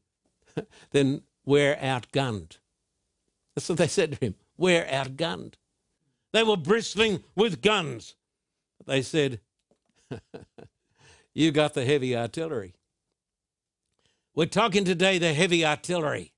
Then 0.91 1.21
we're 1.45 1.75
outgunned. 1.75 2.57
That's 3.55 3.69
what 3.69 3.77
they 3.77 3.87
said 3.87 4.13
to 4.13 4.25
him. 4.25 4.35
We're 4.57 4.85
outgunned. 4.85 5.55
They 6.33 6.43
were 6.43 6.57
bristling 6.57 7.23
with 7.35 7.61
guns. 7.61 8.15
They 8.85 9.01
said, 9.01 9.41
You 11.33 11.51
got 11.51 11.73
the 11.73 11.85
heavy 11.85 12.15
artillery. 12.15 12.73
We're 14.33 14.45
talking 14.45 14.85
today 14.85 15.17
the 15.17 15.33
heavy 15.33 15.65
artillery. 15.65 16.33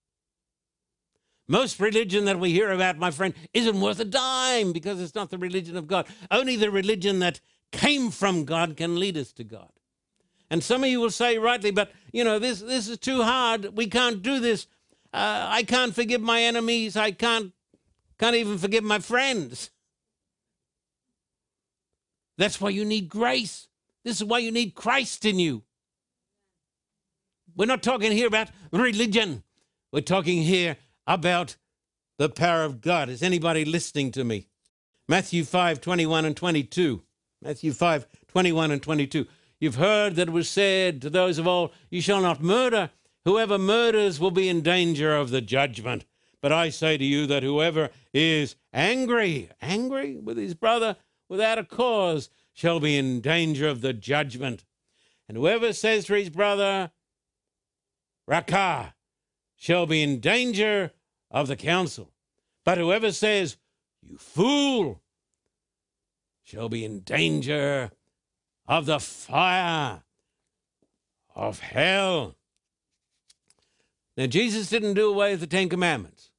Most 1.47 1.79
religion 1.79 2.25
that 2.25 2.39
we 2.39 2.51
hear 2.51 2.71
about, 2.71 2.97
my 2.97 3.11
friend, 3.11 3.33
isn't 3.53 3.79
worth 3.79 3.99
a 3.99 4.05
dime 4.05 4.71
because 4.71 5.01
it's 5.01 5.13
not 5.13 5.29
the 5.29 5.37
religion 5.37 5.75
of 5.75 5.87
God. 5.87 6.07
Only 6.31 6.55
the 6.55 6.71
religion 6.71 7.19
that 7.19 7.41
came 7.73 8.09
from 8.11 8.45
God 8.45 8.77
can 8.77 8.97
lead 8.97 9.17
us 9.17 9.33
to 9.33 9.43
God. 9.43 9.71
And 10.49 10.63
some 10.63 10.83
of 10.83 10.89
you 10.89 11.01
will 11.01 11.11
say 11.11 11.37
rightly, 11.37 11.71
but 11.71 11.91
you 12.13 12.23
know, 12.23 12.39
this, 12.39 12.61
this 12.61 12.87
is 12.87 12.97
too 12.97 13.23
hard. 13.23 13.75
We 13.75 13.87
can't 13.87 14.21
do 14.21 14.39
this. 14.39 14.67
Uh, 15.11 15.47
I 15.49 15.63
can't 15.63 15.93
forgive 15.93 16.21
my 16.21 16.41
enemies. 16.41 16.95
I 16.95 17.11
can't, 17.11 17.51
can't 18.19 18.35
even 18.35 18.57
forgive 18.57 18.83
my 18.83 18.99
friends. 18.99 19.71
That's 22.37 22.61
why 22.61 22.69
you 22.69 22.85
need 22.85 23.09
grace. 23.09 23.67
This 24.05 24.17
is 24.17 24.23
why 24.23 24.39
you 24.39 24.51
need 24.51 24.75
Christ 24.75 25.25
in 25.25 25.39
you. 25.39 25.63
We're 27.55 27.65
not 27.65 27.83
talking 27.83 28.11
here 28.11 28.27
about 28.27 28.49
religion. 28.71 29.43
We're 29.91 30.01
talking 30.01 30.41
here 30.41 30.77
about 31.05 31.57
the 32.17 32.29
power 32.29 32.63
of 32.63 32.81
God. 32.81 33.09
Is 33.09 33.21
anybody 33.21 33.65
listening 33.65 34.11
to 34.13 34.23
me? 34.23 34.47
Matthew 35.07 35.43
5 35.43 35.81
21 35.81 36.25
and 36.25 36.37
22. 36.37 37.03
Matthew 37.43 37.73
5 37.73 38.07
21 38.27 38.71
and 38.71 38.81
22. 38.81 39.27
You've 39.59 39.75
heard 39.75 40.15
that 40.15 40.29
it 40.29 40.31
was 40.31 40.49
said 40.49 41.01
to 41.01 41.09
those 41.09 41.37
of 41.37 41.47
old, 41.47 41.71
You 41.89 42.01
shall 42.01 42.21
not 42.21 42.41
murder. 42.41 42.89
Whoever 43.25 43.57
murders 43.57 44.19
will 44.19 44.31
be 44.31 44.49
in 44.49 44.61
danger 44.61 45.15
of 45.15 45.29
the 45.29 45.41
judgment. 45.41 46.05
But 46.41 46.51
I 46.51 46.69
say 46.69 46.97
to 46.97 47.03
you 47.03 47.25
that 47.27 47.43
whoever 47.43 47.89
is 48.13 48.55
angry, 48.73 49.49
angry 49.61 50.17
with 50.17 50.37
his 50.37 50.53
brother 50.53 50.97
without 51.29 51.57
a 51.57 51.63
cause, 51.63 52.29
shall 52.53 52.79
be 52.79 52.97
in 52.97 53.21
danger 53.21 53.67
of 53.67 53.81
the 53.81 53.93
judgment. 53.93 54.65
And 55.27 55.37
whoever 55.37 55.71
says 55.71 56.05
to 56.05 56.13
his 56.13 56.29
brother, 56.29 56.91
Raca, 58.27 58.93
shall 59.55 59.85
be 59.85 60.01
in 60.01 60.19
danger 60.19 60.91
of 61.31 61.47
the 61.47 61.55
council. 61.55 62.11
But 62.65 62.77
whoever 62.77 63.11
says, 63.11 63.57
You 64.01 64.17
fool, 64.17 65.01
shall 66.43 66.69
be 66.69 66.85
in 66.85 66.99
danger 67.01 67.91
of 68.67 68.85
the 68.85 68.99
fire 68.99 70.03
of 71.35 71.59
hell. 71.59 72.35
Now, 74.15 74.27
Jesus 74.27 74.69
didn't 74.69 74.93
do 74.93 75.09
away 75.09 75.31
with 75.31 75.39
the 75.39 75.47
Ten 75.47 75.69
Commandments. 75.69 76.29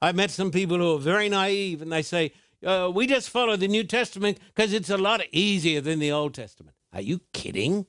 I've 0.00 0.16
met 0.16 0.30
some 0.30 0.50
people 0.50 0.78
who 0.78 0.94
are 0.94 0.98
very 0.98 1.28
naive 1.28 1.82
and 1.82 1.92
they 1.92 2.02
say, 2.02 2.32
uh, 2.64 2.90
we 2.94 3.06
just 3.06 3.28
follow 3.28 3.56
the 3.56 3.68
New 3.68 3.84
Testament 3.84 4.38
because 4.54 4.72
it's 4.72 4.90
a 4.90 4.96
lot 4.96 5.20
easier 5.32 5.80
than 5.80 5.98
the 5.98 6.12
Old 6.12 6.34
Testament. 6.34 6.76
Are 6.92 7.00
you 7.00 7.20
kidding? 7.32 7.86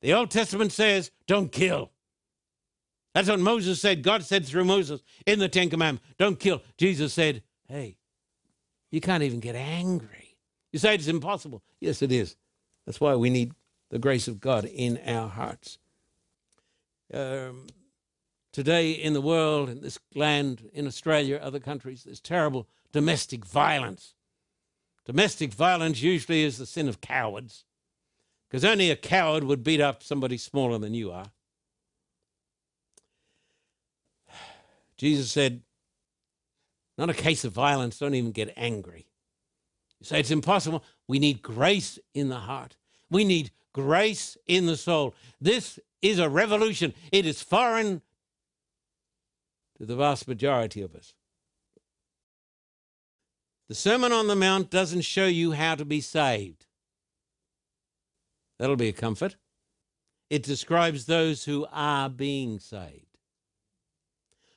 The 0.00 0.14
Old 0.14 0.30
Testament 0.30 0.72
says, 0.72 1.10
don't 1.26 1.52
kill. 1.52 1.92
That's 3.14 3.28
what 3.28 3.40
Moses 3.40 3.80
said. 3.80 4.02
God 4.02 4.24
said 4.24 4.46
through 4.46 4.64
Moses 4.64 5.02
in 5.26 5.38
the 5.38 5.48
Ten 5.48 5.70
Commandments, 5.70 6.06
don't 6.18 6.38
kill. 6.38 6.62
Jesus 6.78 7.12
said, 7.12 7.42
hey, 7.68 7.96
you 8.90 9.00
can't 9.00 9.22
even 9.22 9.40
get 9.40 9.54
angry. 9.54 10.36
You 10.72 10.78
say 10.78 10.94
it's 10.94 11.08
impossible. 11.08 11.62
Yes, 11.80 12.02
it 12.02 12.12
is. 12.12 12.36
That's 12.86 13.00
why 13.00 13.14
we 13.14 13.30
need 13.30 13.52
the 13.90 13.98
grace 13.98 14.28
of 14.28 14.40
God 14.40 14.64
in 14.64 14.98
our 15.06 15.28
hearts. 15.28 15.78
Um, 17.12 17.66
today 18.52 18.92
in 18.92 19.12
the 19.12 19.20
world, 19.20 19.68
in 19.68 19.80
this 19.80 19.98
land, 20.14 20.70
in 20.72 20.86
Australia, 20.86 21.40
other 21.42 21.58
countries, 21.60 22.04
there's 22.04 22.20
terrible 22.20 22.68
domestic 22.92 23.44
violence. 23.44 24.14
Domestic 25.06 25.52
violence 25.52 26.02
usually 26.02 26.44
is 26.44 26.58
the 26.58 26.66
sin 26.66 26.88
of 26.88 27.00
cowards, 27.00 27.64
because 28.48 28.64
only 28.64 28.90
a 28.90 28.96
coward 28.96 29.44
would 29.44 29.64
beat 29.64 29.80
up 29.80 30.02
somebody 30.02 30.36
smaller 30.36 30.78
than 30.78 30.94
you 30.94 31.10
are. 31.10 31.26
Jesus 34.96 35.32
said, 35.32 35.62
not 37.00 37.08
a 37.08 37.14
case 37.14 37.46
of 37.46 37.52
violence, 37.52 37.98
don't 37.98 38.14
even 38.14 38.30
get 38.30 38.52
angry. 38.58 39.06
You 39.98 40.04
say 40.04 40.20
it's 40.20 40.30
impossible. 40.30 40.84
We 41.08 41.18
need 41.18 41.40
grace 41.40 41.98
in 42.12 42.28
the 42.28 42.36
heart. 42.36 42.76
We 43.10 43.24
need 43.24 43.52
grace 43.72 44.36
in 44.46 44.66
the 44.66 44.76
soul. 44.76 45.14
This 45.40 45.80
is 46.02 46.18
a 46.18 46.28
revolution. 46.28 46.92
It 47.10 47.24
is 47.24 47.40
foreign 47.40 48.02
to 49.78 49.86
the 49.86 49.96
vast 49.96 50.28
majority 50.28 50.82
of 50.82 50.94
us. 50.94 51.14
The 53.70 53.74
Sermon 53.74 54.12
on 54.12 54.26
the 54.26 54.36
Mount 54.36 54.68
doesn't 54.68 55.02
show 55.02 55.26
you 55.26 55.52
how 55.52 55.76
to 55.76 55.86
be 55.86 56.02
saved. 56.02 56.66
That'll 58.58 58.76
be 58.76 58.88
a 58.88 58.92
comfort. 58.92 59.36
It 60.28 60.42
describes 60.42 61.06
those 61.06 61.44
who 61.44 61.66
are 61.72 62.10
being 62.10 62.58
saved. 62.58 63.09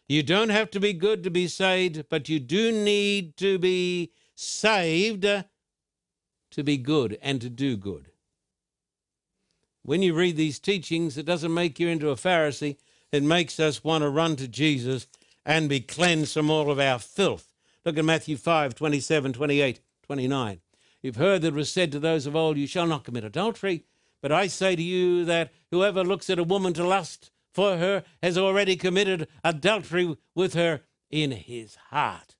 You 0.07 0.23
don't 0.23 0.49
have 0.49 0.69
to 0.71 0.79
be 0.79 0.93
good 0.93 1.23
to 1.23 1.31
be 1.31 1.47
saved, 1.47 2.05
but 2.09 2.27
you 2.27 2.39
do 2.39 2.71
need 2.71 3.37
to 3.37 3.57
be 3.57 4.11
saved 4.35 5.25
uh, 5.25 5.43
to 6.51 6.63
be 6.63 6.77
good 6.77 7.17
and 7.21 7.39
to 7.41 7.49
do 7.49 7.77
good. 7.77 8.11
When 9.81 10.01
you 10.01 10.13
read 10.13 10.37
these 10.37 10.59
teachings, 10.59 11.17
it 11.17 11.25
doesn't 11.25 11.53
make 11.53 11.79
you 11.79 11.87
into 11.87 12.09
a 12.09 12.15
Pharisee. 12.15 12.77
It 13.11 13.23
makes 13.23 13.59
us 13.59 13.83
want 13.83 14.03
to 14.03 14.09
run 14.09 14.35
to 14.37 14.47
Jesus 14.47 15.07
and 15.45 15.67
be 15.69 15.79
cleansed 15.79 16.33
from 16.33 16.49
all 16.49 16.71
of 16.71 16.79
our 16.79 16.99
filth. 16.99 17.53
Look 17.85 17.97
at 17.97 18.05
Matthew 18.05 18.37
5 18.37 18.75
27, 18.75 19.33
28, 19.33 19.81
29. 20.03 20.61
You've 21.01 21.15
heard 21.17 21.41
that 21.41 21.49
it 21.49 21.53
was 21.53 21.71
said 21.71 21.91
to 21.91 21.99
those 21.99 22.25
of 22.25 22.35
old, 22.35 22.57
You 22.57 22.67
shall 22.67 22.87
not 22.87 23.03
commit 23.03 23.25
adultery. 23.25 23.83
But 24.21 24.31
I 24.31 24.47
say 24.47 24.77
to 24.77 24.81
you 24.81 25.25
that 25.25 25.51
whoever 25.69 26.03
looks 26.03 26.29
at 26.29 26.39
a 26.39 26.43
woman 26.45 26.73
to 26.73 26.87
lust 26.87 27.29
for 27.53 27.77
her 27.77 28.03
has 28.21 28.37
already 28.37 28.75
committed 28.75 29.27
adultery 29.43 30.15
with 30.35 30.53
her 30.53 30.81
in 31.09 31.31
his 31.31 31.75
heart. 31.89 32.35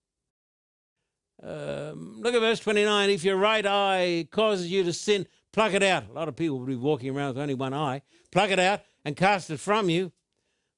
Um, 1.41 2.21
look 2.21 2.33
at 2.33 2.39
verse 2.39 2.59
29. 2.59 3.09
If 3.09 3.23
your 3.23 3.37
right 3.37 3.65
eye 3.65 4.27
causes 4.31 4.71
you 4.71 4.83
to 4.83 4.93
sin, 4.93 5.27
pluck 5.51 5.73
it 5.73 5.83
out. 5.83 6.09
A 6.09 6.13
lot 6.13 6.27
of 6.27 6.35
people 6.35 6.59
will 6.59 6.65
be 6.65 6.75
walking 6.75 7.15
around 7.15 7.29
with 7.29 7.39
only 7.39 7.53
one 7.53 7.73
eye. 7.73 8.01
Pluck 8.31 8.49
it 8.49 8.59
out 8.59 8.81
and 9.03 9.15
cast 9.15 9.49
it 9.49 9.59
from 9.59 9.89
you. 9.89 10.11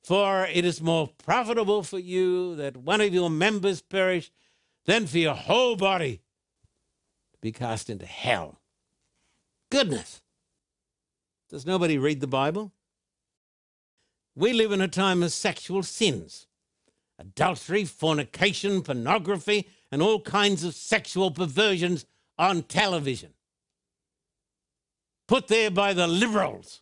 For 0.04 0.46
it 0.46 0.66
is 0.66 0.82
more 0.82 1.10
profitable 1.24 1.82
for 1.82 1.98
you 1.98 2.56
that 2.56 2.78
one 2.78 3.02
of 3.02 3.14
your 3.14 3.30
members 3.30 3.82
perish 3.82 4.32
than 4.86 5.08
for 5.08 5.18
your 5.18 5.34
whole 5.34 5.76
body 5.76 6.22
to 7.34 7.40
be 7.42 7.52
cast 7.52 7.90
into 7.90 8.06
hell. 8.06 8.62
Goodness. 9.72 10.22
Does 11.50 11.66
nobody 11.66 11.98
read 11.98 12.22
the 12.22 12.28
Bible? 12.28 12.72
We 14.36 14.54
live 14.54 14.72
in 14.72 14.82
a 14.82 14.88
time 14.88 15.24
of 15.24 15.32
sexual 15.32 15.84
sins 15.84 16.48
adultery, 17.18 17.86
fornication, 17.86 18.82
pornography, 18.82 19.70
and 19.92 20.02
all 20.02 20.20
kinds 20.20 20.66
of 20.66 20.76
sexual 20.76 21.32
perversions 21.32 22.06
on 22.38 22.64
television. 22.64 23.32
Put 25.28 25.48
there 25.48 25.72
by 25.72 25.94
the 25.94 26.08
liberals 26.08 26.82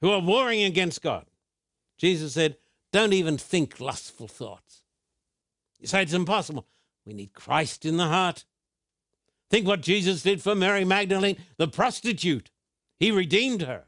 who 0.00 0.10
are 0.10 0.20
warring 0.20 0.62
against 0.62 1.02
God. 1.02 1.26
Jesus 1.98 2.32
said, 2.32 2.56
Don't 2.92 3.12
even 3.12 3.36
think 3.36 3.80
lustful 3.80 4.28
thoughts. 4.28 4.82
You 5.78 5.86
say 5.86 6.02
it's 6.02 6.12
impossible. 6.12 6.66
We 7.04 7.12
need 7.12 7.32
Christ 7.32 7.84
in 7.84 7.96
the 7.96 8.06
heart. 8.06 8.44
Think 9.50 9.66
what 9.66 9.82
Jesus 9.82 10.22
did 10.22 10.42
for 10.42 10.54
Mary 10.54 10.84
Magdalene, 10.84 11.36
the 11.56 11.68
prostitute. 11.68 12.50
He 12.98 13.10
redeemed 13.10 13.62
her. 13.62 13.84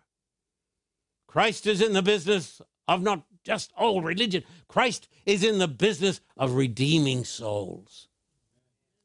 Christ 1.28 1.66
is 1.66 1.82
in 1.82 1.92
the 1.92 2.02
business 2.02 2.60
of 2.88 3.02
not 3.02 3.22
just 3.44 3.70
old 3.76 4.04
religion. 4.04 4.42
Christ 4.66 5.08
is 5.26 5.44
in 5.44 5.58
the 5.58 5.68
business 5.68 6.20
of 6.36 6.54
redeeming 6.54 7.22
souls, 7.24 8.08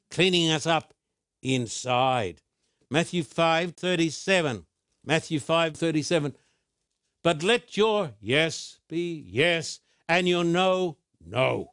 cleaning 0.10 0.50
us 0.50 0.66
up 0.66 0.94
inside. 1.42 2.42
Matthew 2.90 3.24
5 3.24 3.76
37. 3.76 4.66
Matthew 5.06 5.40
5 5.40 5.76
37. 5.76 6.36
But 7.24 7.44
let 7.44 7.76
your 7.78 8.12
yes 8.22 8.80
be 8.88 9.26
yes, 9.28 9.82
and 10.08 10.28
your 10.28 10.46
no, 10.46 10.98
no. 11.26 11.72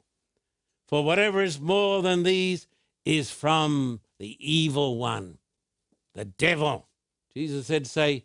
For 0.88 1.04
whatever 1.04 1.42
is 1.42 1.60
more 1.60 2.02
than 2.02 2.24
these 2.24 2.66
is 3.04 3.30
from 3.30 4.00
the 4.18 4.36
evil 4.40 4.98
one, 4.98 5.38
the 6.14 6.24
devil. 6.24 6.88
Jesus 7.32 7.68
said, 7.68 7.86
Say 7.86 8.24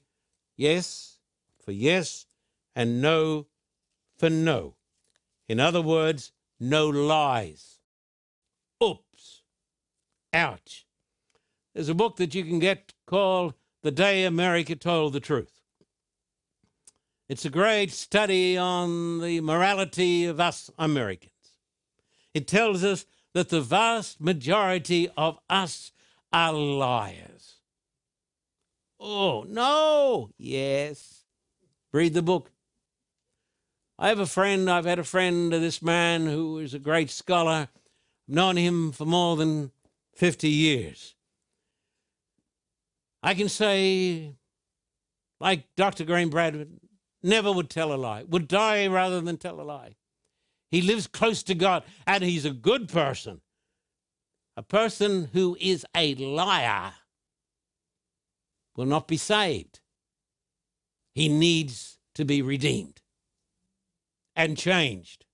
yes 0.57 1.14
for 1.65 1.71
yes 1.71 2.27
and 2.75 3.01
no 3.01 3.47
for 4.17 4.29
no. 4.29 4.75
In 5.49 5.59
other 5.59 5.81
words, 5.81 6.31
no 6.59 6.87
lies. 6.87 7.79
Oops. 8.83 9.41
Ouch. 10.33 10.85
There's 11.73 11.89
a 11.89 11.95
book 11.95 12.15
that 12.17 12.33
you 12.33 12.43
can 12.43 12.59
get 12.59 12.93
called 13.05 13.53
The 13.83 13.91
Day 13.91 14.23
America 14.23 14.75
Told 14.75 15.13
the 15.13 15.19
Truth. 15.19 15.61
It's 17.27 17.45
a 17.45 17.49
great 17.49 17.91
study 17.91 18.55
on 18.57 19.19
the 19.19 19.41
morality 19.41 20.25
of 20.25 20.39
us 20.39 20.69
Americans. 20.77 21.31
It 22.33 22.47
tells 22.47 22.83
us 22.83 23.05
that 23.33 23.49
the 23.49 23.61
vast 23.61 24.21
majority 24.21 25.09
of 25.17 25.39
us 25.49 25.91
are 26.31 26.53
liars. 26.53 27.55
Oh, 28.99 29.45
no. 29.47 30.29
Yes. 30.37 31.24
Read 31.95 32.13
the 32.13 32.21
book. 32.21 32.51
I 33.97 34.09
have 34.09 34.19
a 34.19 34.25
friend, 34.25 34.69
I've 34.69 34.83
had 34.83 34.99
a 34.99 35.03
friend, 35.05 35.53
of 35.53 35.61
this 35.61 35.81
man 35.81 36.25
who 36.25 36.59
is 36.59 36.73
a 36.73 36.77
great 36.79 37.09
scholar. 37.09 37.69
I've 37.69 38.35
known 38.35 38.57
him 38.57 38.91
for 38.91 39.05
more 39.05 39.37
than 39.37 39.71
50 40.13 40.49
years. 40.49 41.15
I 43.23 43.33
can 43.33 43.47
say, 43.47 44.35
like 45.39 45.73
Dr. 45.77 46.03
Graham 46.03 46.29
Bradford, 46.29 46.67
never 47.23 47.49
would 47.49 47.69
tell 47.69 47.93
a 47.93 47.95
lie, 47.95 48.23
would 48.23 48.49
die 48.49 48.87
rather 48.87 49.21
than 49.21 49.37
tell 49.37 49.61
a 49.61 49.63
lie. 49.63 49.95
He 50.69 50.81
lives 50.81 51.07
close 51.07 51.43
to 51.43 51.55
God 51.55 51.85
and 52.05 52.25
he's 52.25 52.43
a 52.43 52.51
good 52.51 52.89
person. 52.89 53.39
A 54.57 54.63
person 54.63 55.29
who 55.31 55.55
is 55.61 55.85
a 55.95 56.13
liar 56.15 56.91
will 58.75 58.85
not 58.85 59.07
be 59.07 59.15
saved. 59.15 59.79
He 61.15 61.29
needs 61.29 61.97
to 62.13 62.25
be 62.25 62.41
redeemed 62.41 63.01
and 64.35 64.57
changed. 64.57 65.25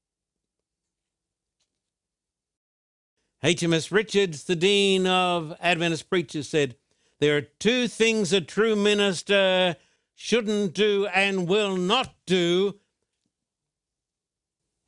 HMS 3.44 3.92
Richards, 3.92 4.44
the 4.44 4.56
Dean 4.56 5.08
of 5.08 5.56
Adventist 5.60 6.08
Preachers, 6.08 6.48
said, 6.48 6.76
There 7.20 7.36
are 7.36 7.42
two 7.42 7.88
things 7.88 8.32
a 8.32 8.42
true 8.42 8.76
minister 8.76 9.76
shouldn't 10.14 10.76
do 10.76 11.08
and 11.08 11.48
will 11.48 11.76
not 11.76 12.14
do. 12.28 12.80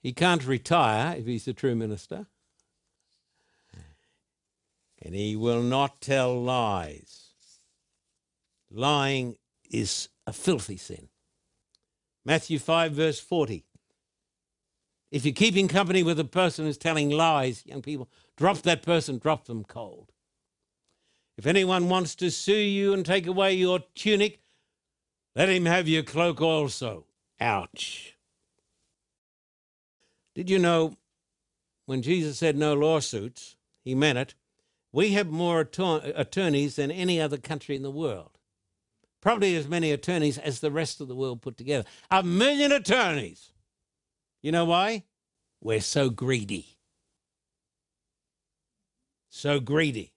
He 0.04 0.14
can't 0.14 0.46
retire 0.46 1.16
if 1.18 1.26
he's 1.26 1.48
a 1.48 1.54
true 1.54 1.74
minister. 1.74 2.28
And 5.02 5.16
he 5.16 5.36
will 5.36 5.64
not 5.64 6.02
tell 6.02 6.40
lies. 6.40 7.32
Lying 8.70 9.38
is 9.74 10.08
a 10.26 10.32
filthy 10.32 10.78
sin. 10.78 11.10
Matthew 12.24 12.60
5, 12.60 12.94
verse 12.94 13.20
40. 13.20 13.66
If 15.12 15.26
you're 15.26 15.34
keeping 15.34 15.68
company 15.68 16.02
with 16.02 16.20
a 16.20 16.26
person 16.26 16.66
who's 16.66 16.78
telling 16.78 17.10
lies, 17.10 17.66
young 17.66 17.82
people, 17.82 18.10
drop 18.38 18.62
that 18.62 18.82
person, 18.82 19.18
drop 19.18 19.46
them 19.46 19.64
cold. 19.66 20.12
If 21.38 21.46
anyone 21.46 21.90
wants 21.90 22.16
to 22.16 22.32
sue 22.32 22.54
you 22.54 22.94
and 22.94 23.06
take 23.06 23.28
away 23.28 23.54
your 23.54 23.80
tunic, 23.96 24.40
let 25.36 25.50
him 25.50 25.66
have 25.66 25.88
your 25.88 26.04
cloak 26.04 26.42
also. 26.42 27.06
Ouch. 27.40 28.16
Did 30.36 30.50
you 30.50 30.60
know 30.60 30.98
when 31.86 32.02
Jesus 32.02 32.38
said 32.38 32.56
no 32.56 32.74
lawsuits, 32.74 33.56
he 33.84 33.94
meant 33.96 34.18
it? 34.18 34.36
We 34.92 35.14
have 35.14 35.28
more 35.28 35.60
attorneys 35.60 36.76
than 36.76 36.92
any 36.92 37.20
other 37.20 37.38
country 37.38 37.76
in 37.76 37.82
the 37.82 37.92
world. 37.92 38.33
Probably 39.24 39.56
as 39.56 39.70
many 39.70 39.92
attorneys 39.92 40.38
as 40.38 40.60
the 40.60 40.70
rest 40.70 41.00
of 41.00 41.08
the 41.08 41.16
world 41.16 41.42
put 41.42 41.56
together. 41.56 41.86
A 42.12 42.22
million 42.22 42.74
attorneys. 42.74 43.52
You 44.42 44.52
know 44.52 44.66
why? 44.66 45.06
We're 45.62 45.80
so 45.80 46.10
greedy. 46.10 46.78
So 49.30 49.62
greedy. 49.62 50.12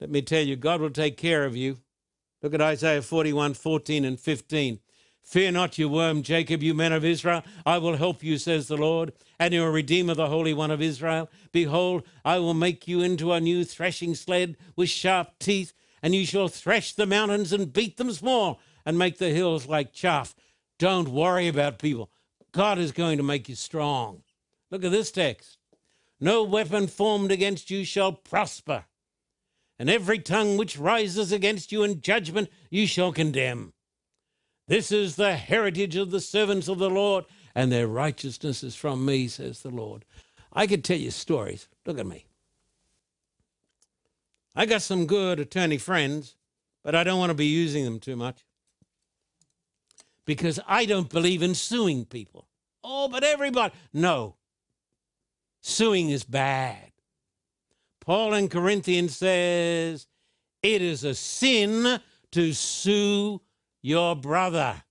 Let 0.00 0.10
me 0.10 0.20
tell 0.20 0.42
you, 0.42 0.56
God 0.56 0.80
will 0.80 0.90
take 0.90 1.16
care 1.16 1.44
of 1.44 1.54
you. 1.54 1.78
Look 2.42 2.54
at 2.54 2.60
Isaiah 2.60 3.02
41 3.02 3.54
14 3.54 4.04
and 4.04 4.18
15. 4.18 4.80
Fear 5.22 5.52
not, 5.52 5.78
you 5.78 5.88
worm 5.88 6.24
Jacob, 6.24 6.60
you 6.60 6.74
men 6.74 6.92
of 6.92 7.04
Israel. 7.04 7.44
I 7.64 7.78
will 7.78 7.96
help 7.96 8.24
you, 8.24 8.36
says 8.36 8.66
the 8.66 8.76
Lord, 8.76 9.12
and 9.38 9.54
your 9.54 9.70
Redeemer, 9.70 10.14
the 10.14 10.26
Holy 10.26 10.52
One 10.52 10.72
of 10.72 10.82
Israel. 10.82 11.30
Behold, 11.52 12.02
I 12.24 12.40
will 12.40 12.52
make 12.52 12.88
you 12.88 13.00
into 13.00 13.32
a 13.32 13.40
new 13.40 13.64
threshing 13.64 14.16
sled 14.16 14.56
with 14.74 14.88
sharp 14.88 15.38
teeth, 15.38 15.72
and 16.04 16.14
you 16.14 16.26
shall 16.26 16.48
thresh 16.48 16.92
the 16.92 17.06
mountains 17.06 17.50
and 17.50 17.72
beat 17.72 17.96
them 17.96 18.12
small, 18.12 18.60
and 18.84 18.98
make 18.98 19.16
the 19.16 19.30
hills 19.30 19.66
like 19.66 19.94
chaff. 19.94 20.36
Don't 20.78 21.08
worry 21.08 21.48
about 21.48 21.78
people. 21.78 22.10
God 22.52 22.78
is 22.78 22.92
going 22.92 23.16
to 23.16 23.22
make 23.22 23.48
you 23.48 23.54
strong. 23.54 24.22
Look 24.70 24.84
at 24.84 24.90
this 24.90 25.10
text. 25.10 25.56
No 26.20 26.42
weapon 26.42 26.88
formed 26.88 27.32
against 27.32 27.70
you 27.70 27.86
shall 27.86 28.12
prosper, 28.12 28.84
and 29.78 29.88
every 29.88 30.18
tongue 30.18 30.58
which 30.58 30.78
rises 30.78 31.32
against 31.32 31.72
you 31.72 31.82
in 31.82 32.02
judgment 32.02 32.50
you 32.68 32.86
shall 32.86 33.10
condemn. 33.10 33.72
This 34.68 34.92
is 34.92 35.16
the 35.16 35.36
heritage 35.36 35.96
of 35.96 36.10
the 36.10 36.20
servants 36.20 36.68
of 36.68 36.76
the 36.76 36.90
Lord, 36.90 37.24
and 37.54 37.72
their 37.72 37.88
righteousness 37.88 38.62
is 38.62 38.76
from 38.76 39.06
me, 39.06 39.26
says 39.26 39.62
the 39.62 39.70
Lord. 39.70 40.04
I 40.52 40.66
could 40.66 40.84
tell 40.84 40.98
you 40.98 41.10
stories. 41.10 41.66
Look 41.86 41.98
at 41.98 42.06
me. 42.06 42.26
I 44.54 44.66
got 44.66 44.82
some 44.82 45.06
good 45.06 45.40
attorney 45.40 45.78
friends, 45.78 46.36
but 46.82 46.94
I 46.94 47.04
don't 47.04 47.18
want 47.18 47.30
to 47.30 47.34
be 47.34 47.46
using 47.46 47.84
them 47.84 47.98
too 47.98 48.16
much 48.16 48.44
because 50.24 50.60
I 50.66 50.84
don't 50.84 51.08
believe 51.08 51.42
in 51.42 51.54
suing 51.54 52.04
people. 52.04 52.48
Oh, 52.82 53.08
but 53.08 53.24
everybody. 53.24 53.74
No. 53.92 54.36
Suing 55.60 56.10
is 56.10 56.24
bad. 56.24 56.92
Paul 58.00 58.34
in 58.34 58.48
Corinthians 58.48 59.16
says 59.16 60.06
it 60.62 60.82
is 60.82 61.04
a 61.04 61.14
sin 61.14 62.00
to 62.32 62.52
sue 62.52 63.40
your 63.82 64.14
brother. 64.14 64.82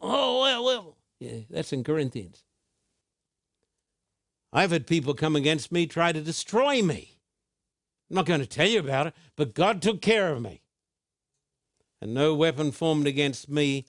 Oh, 0.00 0.42
well, 0.42 0.64
well. 0.64 0.96
Yeah, 1.18 1.40
that's 1.50 1.72
in 1.72 1.84
Corinthians. 1.84 2.44
I've 4.52 4.70
had 4.70 4.86
people 4.86 5.14
come 5.14 5.34
against 5.34 5.72
me, 5.72 5.86
try 5.86 6.12
to 6.12 6.20
destroy 6.20 6.82
me. 6.82 7.11
I'm 8.12 8.16
not 8.16 8.26
going 8.26 8.40
to 8.40 8.46
tell 8.46 8.68
you 8.68 8.78
about 8.78 9.06
it, 9.06 9.14
but 9.36 9.54
God 9.54 9.80
took 9.80 10.02
care 10.02 10.34
of 10.34 10.42
me. 10.42 10.60
And 11.98 12.12
no 12.12 12.34
weapon 12.34 12.70
formed 12.70 13.06
against 13.06 13.48
me 13.48 13.86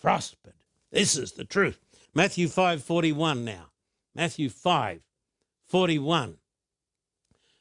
prospered. 0.00 0.52
This 0.92 1.16
is 1.16 1.32
the 1.32 1.44
truth. 1.44 1.80
Matthew 2.14 2.46
5 2.46 2.84
41 2.84 3.44
now. 3.44 3.70
Matthew 4.14 4.50
5 4.50 5.00
41. 5.66 6.36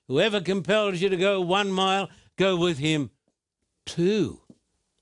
Whoever 0.08 0.42
compels 0.42 1.02
you 1.02 1.10
to 1.10 1.18
go 1.18 1.42
one 1.42 1.72
mile, 1.72 2.08
go 2.36 2.56
with 2.56 2.78
him 2.78 3.10
two. 3.88 4.42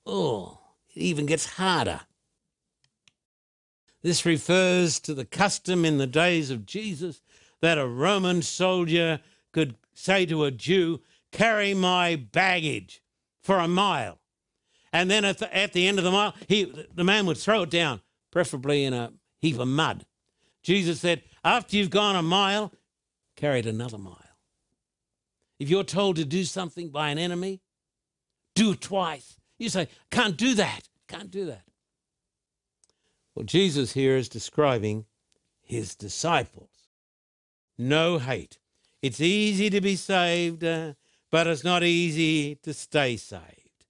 Oh. 0.05 0.61
It 0.95 1.01
even 1.01 1.25
gets 1.25 1.57
harder. 1.57 1.99
This 4.03 4.25
refers 4.25 5.01
to 5.01 5.13
the 5.13 5.25
custom 5.25 5.83
in 5.83 5.97
the 5.97 6.07
days 6.07 6.49
of 6.49 6.65
Jesus 6.65 7.21
that 7.59 7.77
a 7.77 7.85
Roman 7.85 8.41
soldier 8.41 9.19
could 9.53 9.75
say 9.93 10.25
to 10.25 10.43
a 10.43 10.51
Jew, 10.51 10.99
Carry 11.31 11.73
my 11.73 12.15
baggage 12.15 13.01
for 13.41 13.57
a 13.57 13.67
mile. 13.67 14.19
And 14.91 15.09
then 15.09 15.25
at 15.25 15.39
the, 15.39 15.55
at 15.55 15.73
the 15.73 15.87
end 15.87 15.97
of 15.97 16.03
the 16.03 16.11
mile, 16.11 16.35
he, 16.47 16.71
the 16.93 17.03
man 17.03 17.25
would 17.25 17.37
throw 17.37 17.63
it 17.63 17.71
down, 17.71 18.01
preferably 18.29 18.83
in 18.83 18.93
a 18.93 19.13
heap 19.39 19.57
of 19.57 19.67
mud. 19.67 20.05
Jesus 20.61 20.99
said, 20.99 21.23
After 21.43 21.75
you've 21.75 21.89
gone 21.89 22.15
a 22.15 22.21
mile, 22.21 22.71
carry 23.35 23.59
it 23.59 23.65
another 23.65 23.97
mile. 23.97 24.19
If 25.59 25.69
you're 25.69 25.83
told 25.83 26.17
to 26.17 26.25
do 26.25 26.43
something 26.43 26.89
by 26.89 27.09
an 27.09 27.17
enemy, 27.17 27.61
do 28.53 28.73
it 28.73 28.81
twice. 28.81 29.37
You 29.57 29.69
say, 29.69 29.87
can't 30.11 30.37
do 30.37 30.55
that. 30.55 30.89
Can't 31.07 31.31
do 31.31 31.45
that. 31.45 31.63
Well, 33.33 33.45
Jesus 33.45 33.93
here 33.93 34.15
is 34.15 34.29
describing 34.29 35.05
his 35.61 35.95
disciples. 35.95 36.69
No 37.77 38.19
hate. 38.19 38.59
It's 39.03 39.19
easy 39.19 39.69
to 39.69 39.81
be 39.81 39.97
saved, 39.97 40.63
uh, 40.63 40.93
but 41.29 41.45
it's 41.45 41.65
not 41.65 41.83
easy 41.83 42.55
to 42.63 42.73
stay 42.73 43.17
saved. 43.17 43.85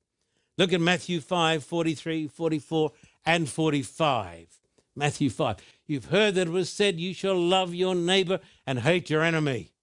Look 0.57 0.73
at 0.73 0.81
Matthew 0.81 1.21
5 1.21 1.63
43, 1.63 2.27
44, 2.27 2.91
and 3.23 3.47
45. 3.47 4.47
Matthew 4.95 5.29
5. 5.29 5.57
You've 5.85 6.05
heard 6.05 6.33
that 6.33 6.47
it 6.47 6.51
was 6.51 6.67
said, 6.71 6.99
You 6.99 7.13
shall 7.13 7.39
love 7.39 7.75
your 7.75 7.93
neighbor 7.93 8.39
and 8.65 8.79
hate 8.79 9.11
your 9.11 9.21
enemy. 9.21 9.73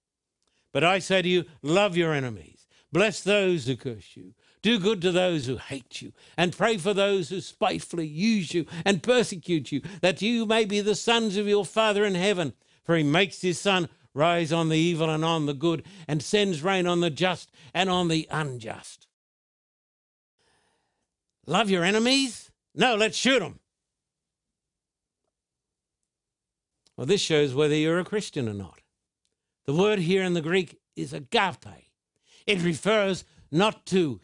But 0.73 0.83
I 0.83 0.99
say 0.99 1.21
to 1.21 1.29
you, 1.29 1.45
love 1.61 1.95
your 1.95 2.13
enemies, 2.13 2.67
bless 2.91 3.21
those 3.21 3.67
who 3.67 3.77
curse 3.77 4.15
you, 4.15 4.33
do 4.61 4.79
good 4.79 5.01
to 5.01 5.13
those 5.13 5.45
who 5.45 5.55
hate 5.55 6.01
you, 6.01 6.11
and 6.35 6.55
pray 6.55 6.75
for 6.75 6.93
those 6.93 7.29
who 7.29 7.39
spitefully 7.39 8.07
use 8.07 8.53
you 8.53 8.65
and 8.83 9.01
persecute 9.01 9.71
you, 9.71 9.81
that 10.01 10.21
you 10.21 10.45
may 10.45 10.65
be 10.65 10.81
the 10.81 10.95
sons 10.95 11.37
of 11.37 11.47
your 11.47 11.65
Father 11.65 12.03
in 12.03 12.15
heaven. 12.15 12.53
For 12.83 12.95
he 12.95 13.03
makes 13.03 13.41
his 13.41 13.59
sun 13.59 13.89
rise 14.13 14.51
on 14.51 14.69
the 14.69 14.77
evil 14.77 15.09
and 15.09 15.23
on 15.23 15.45
the 15.45 15.53
good, 15.53 15.85
and 16.07 16.21
sends 16.21 16.63
rain 16.63 16.87
on 16.87 16.99
the 16.99 17.09
just 17.09 17.51
and 17.73 17.89
on 17.89 18.07
the 18.07 18.27
unjust. 18.31 19.07
Love 21.45 21.69
your 21.69 21.83
enemies? 21.83 22.51
No, 22.75 22.95
let's 22.95 23.17
shoot 23.17 23.39
them. 23.39 23.59
Well, 26.95 27.07
this 27.07 27.21
shows 27.21 27.55
whether 27.55 27.75
you're 27.75 27.99
a 27.99 28.05
Christian 28.05 28.47
or 28.47 28.53
not. 28.53 28.79
The 29.65 29.73
word 29.73 29.99
here 29.99 30.23
in 30.23 30.33
the 30.33 30.41
Greek 30.41 30.79
is 30.95 31.13
agape. 31.13 31.89
It 32.45 32.61
refers 32.63 33.23
not 33.51 33.85
to 33.87 34.19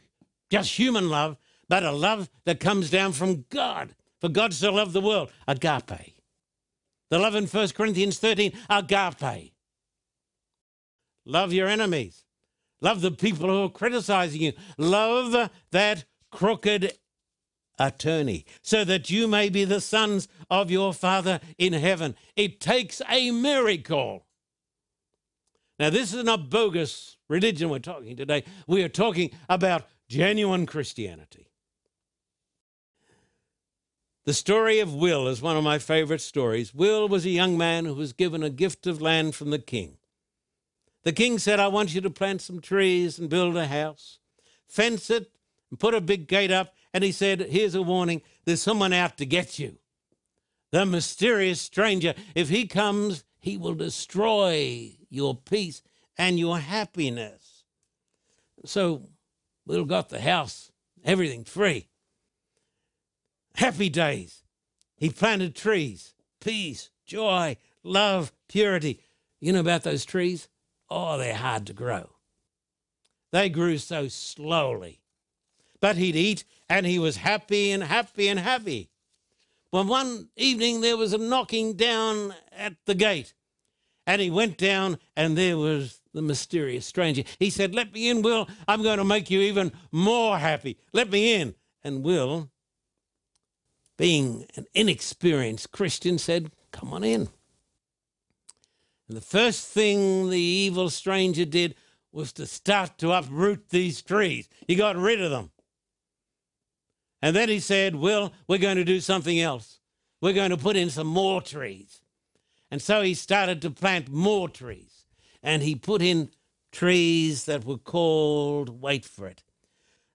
just 0.50 0.78
human 0.78 1.10
love, 1.10 1.38
but 1.70 1.84
a 1.84 1.92
love 1.92 2.30
that 2.46 2.60
comes 2.60 2.90
down 2.90 3.14
from 3.14 3.46
God. 3.50 3.96
For 4.20 4.30
God 4.30 4.54
so 4.54 4.74
loved 4.74 4.94
the 4.94 5.02
world, 5.02 5.32
agape. 5.48 6.22
The 7.10 7.20
love 7.20 7.36
in 7.36 7.46
1 7.46 7.70
Corinthians 7.70 8.20
13, 8.20 8.54
agape. 8.70 9.54
Love 11.28 11.52
your 11.52 11.68
enemies. 11.68 12.24
Love 12.80 13.02
the 13.02 13.12
people 13.12 13.50
who 13.50 13.64
are 13.64 13.70
criticizing 13.70 14.42
you. 14.42 14.54
Love 14.78 15.52
that 15.72 16.06
crooked 16.32 16.94
attorney, 17.78 18.46
so 18.62 18.84
that 18.84 19.10
you 19.10 19.28
may 19.28 19.50
be 19.50 19.66
the 19.66 19.82
sons 19.82 20.28
of 20.50 20.72
your 20.72 20.94
Father 20.94 21.40
in 21.58 21.74
heaven. 21.74 22.16
It 22.36 22.60
takes 22.60 23.02
a 23.10 23.30
miracle. 23.32 24.26
Now, 25.80 25.92
this 25.92 26.14
is 26.14 26.24
not 26.24 26.50
bogus 26.50 27.18
religion 27.30 27.70
we're 27.70 27.80
talking 27.80 28.16
today. 28.16 28.44
We 28.66 28.84
are 28.84 28.90
talking 28.90 29.32
about 29.48 29.86
genuine 30.10 30.66
Christianity. 30.66 31.52
The 34.26 34.34
story 34.34 34.80
of 34.80 34.94
Will 34.94 35.28
is 35.28 35.42
one 35.42 35.56
of 35.56 35.64
my 35.64 35.78
favorite 35.78 36.22
stories. 36.22 36.74
Will 36.74 37.08
was 37.08 37.26
a 37.26 37.30
young 37.30 37.58
man 37.58 37.86
who 37.86 37.94
was 37.94 38.12
given 38.12 38.44
a 38.44 38.50
gift 38.50 38.88
of 38.88 39.02
land 39.02 39.36
from 39.36 39.52
the 39.52 39.60
king. 39.60 39.98
The 41.08 41.14
king 41.14 41.40
said, 41.40 41.62
I 41.62 41.70
want 41.70 41.96
you 41.96 42.02
to 42.02 42.10
plant 42.10 42.42
some 42.42 42.60
trees 42.60 43.18
and 43.18 43.30
build 43.30 43.56
a 43.56 43.66
house, 43.66 44.20
fence 44.68 45.10
it, 45.10 45.32
and 45.70 45.80
put 45.80 45.94
a 45.94 46.02
big 46.02 46.28
gate 46.28 46.52
up. 46.52 46.74
And 46.94 47.02
he 47.02 47.14
said, 47.14 47.40
Here's 47.40 47.76
a 47.76 47.82
warning 47.82 48.24
there's 48.44 48.62
someone 48.62 48.92
out 48.92 49.18
to 49.20 49.26
get 49.26 49.58
you. 49.58 49.78
The 50.72 50.86
mysterious 50.86 51.62
stranger, 51.62 52.14
if 52.36 52.50
he 52.50 52.68
comes, 52.68 53.24
he 53.40 53.56
will 53.56 53.74
destroy 53.74 54.98
your 55.10 55.34
peace 55.34 55.82
and 56.18 56.38
your 56.38 56.60
happiness. 56.60 57.64
So 58.66 59.04
Little 59.66 59.86
got 59.86 60.10
the 60.10 60.20
house, 60.20 60.74
everything 61.06 61.46
free. 61.46 61.88
Happy 63.56 63.88
days. 63.88 64.44
He 64.98 65.10
planted 65.10 65.56
trees, 65.56 66.16
peace, 66.42 66.90
joy, 67.06 67.56
love, 67.82 68.34
purity. 68.50 69.00
You 69.40 69.54
know 69.54 69.62
about 69.62 69.84
those 69.84 70.04
trees? 70.04 70.50
Oh, 70.90 71.18
they're 71.18 71.36
hard 71.36 71.68
to 71.68 71.74
grow. 71.74 72.10
They 73.32 73.50
grew 73.50 73.78
so 73.78 74.08
slowly. 74.08 75.02
But 75.80 75.98
he'd 75.98 76.16
eat 76.16 76.44
and 76.70 76.86
he 76.86 77.00
was 77.00 77.18
happy 77.18 77.72
and 77.72 77.84
happy 77.84 78.28
and 78.28 78.40
happy. 78.40 78.90
Well, 79.72 79.84
one 79.84 80.30
evening 80.36 80.82
there 80.82 80.98
was 80.98 81.14
a 81.14 81.18
knocking 81.18 81.74
down 81.74 82.34
at 82.52 82.76
the 82.86 82.96
gate. 82.96 83.34
And 84.06 84.22
he 84.22 84.32
went 84.32 84.58
down, 84.58 85.00
and 85.18 85.38
there 85.38 85.58
was 85.58 86.00
the 86.14 86.22
mysterious 86.22 86.86
stranger. 86.86 87.24
He 87.40 87.50
said, 87.50 87.76
Let 87.76 87.94
me 87.94 88.10
in, 88.10 88.22
Will. 88.22 88.48
I'm 88.66 88.82
going 88.82 89.00
to 89.00 89.04
make 89.04 89.30
you 89.30 89.42
even 89.42 89.74
more 89.92 90.38
happy. 90.38 90.78
Let 90.94 91.12
me 91.12 91.34
in. 91.34 91.56
And 91.84 92.04
Will, 92.06 92.50
being 93.98 94.46
an 94.56 94.66
inexperienced 94.74 95.74
Christian, 95.74 96.18
said, 96.18 96.52
Come 96.72 96.94
on 96.94 97.04
in. 97.04 97.28
And 99.08 99.16
the 99.16 99.22
first 99.22 99.68
thing 99.68 100.30
the 100.30 100.40
evil 100.40 100.90
stranger 100.90 101.46
did 101.46 101.76
was 102.12 102.34
to 102.34 102.46
start 102.46 102.98
to 102.98 103.12
uproot 103.12 103.70
these 103.70 104.02
trees. 104.02 104.50
He 104.68 104.76
got 104.76 104.96
rid 104.98 105.22
of 105.22 105.32
them. 105.32 105.52
And 107.22 107.36
then 107.36 107.50
he 107.50 107.60
said, 107.60 107.96
Well, 107.96 108.34
we're 108.48 108.58
going 108.58 108.78
to 108.78 108.84
do 108.84 109.00
something 109.00 109.40
else. 109.40 109.80
We're 110.22 110.34
going 110.34 110.52
to 110.52 110.58
put 110.58 110.76
in 110.76 110.90
some 110.90 111.08
more 111.08 111.42
trees. 111.42 112.02
And 112.70 112.82
so 112.82 113.02
he 113.02 113.14
started 113.14 113.62
to 113.62 113.72
plant 113.72 114.10
more 114.10 114.50
trees. 114.50 115.06
And 115.42 115.62
he 115.62 115.76
put 115.76 116.02
in 116.02 116.30
trees 116.72 117.46
that 117.46 117.66
were 117.66 117.78
called, 117.78 118.82
wait 118.82 119.06
for 119.06 119.28
it, 119.28 119.44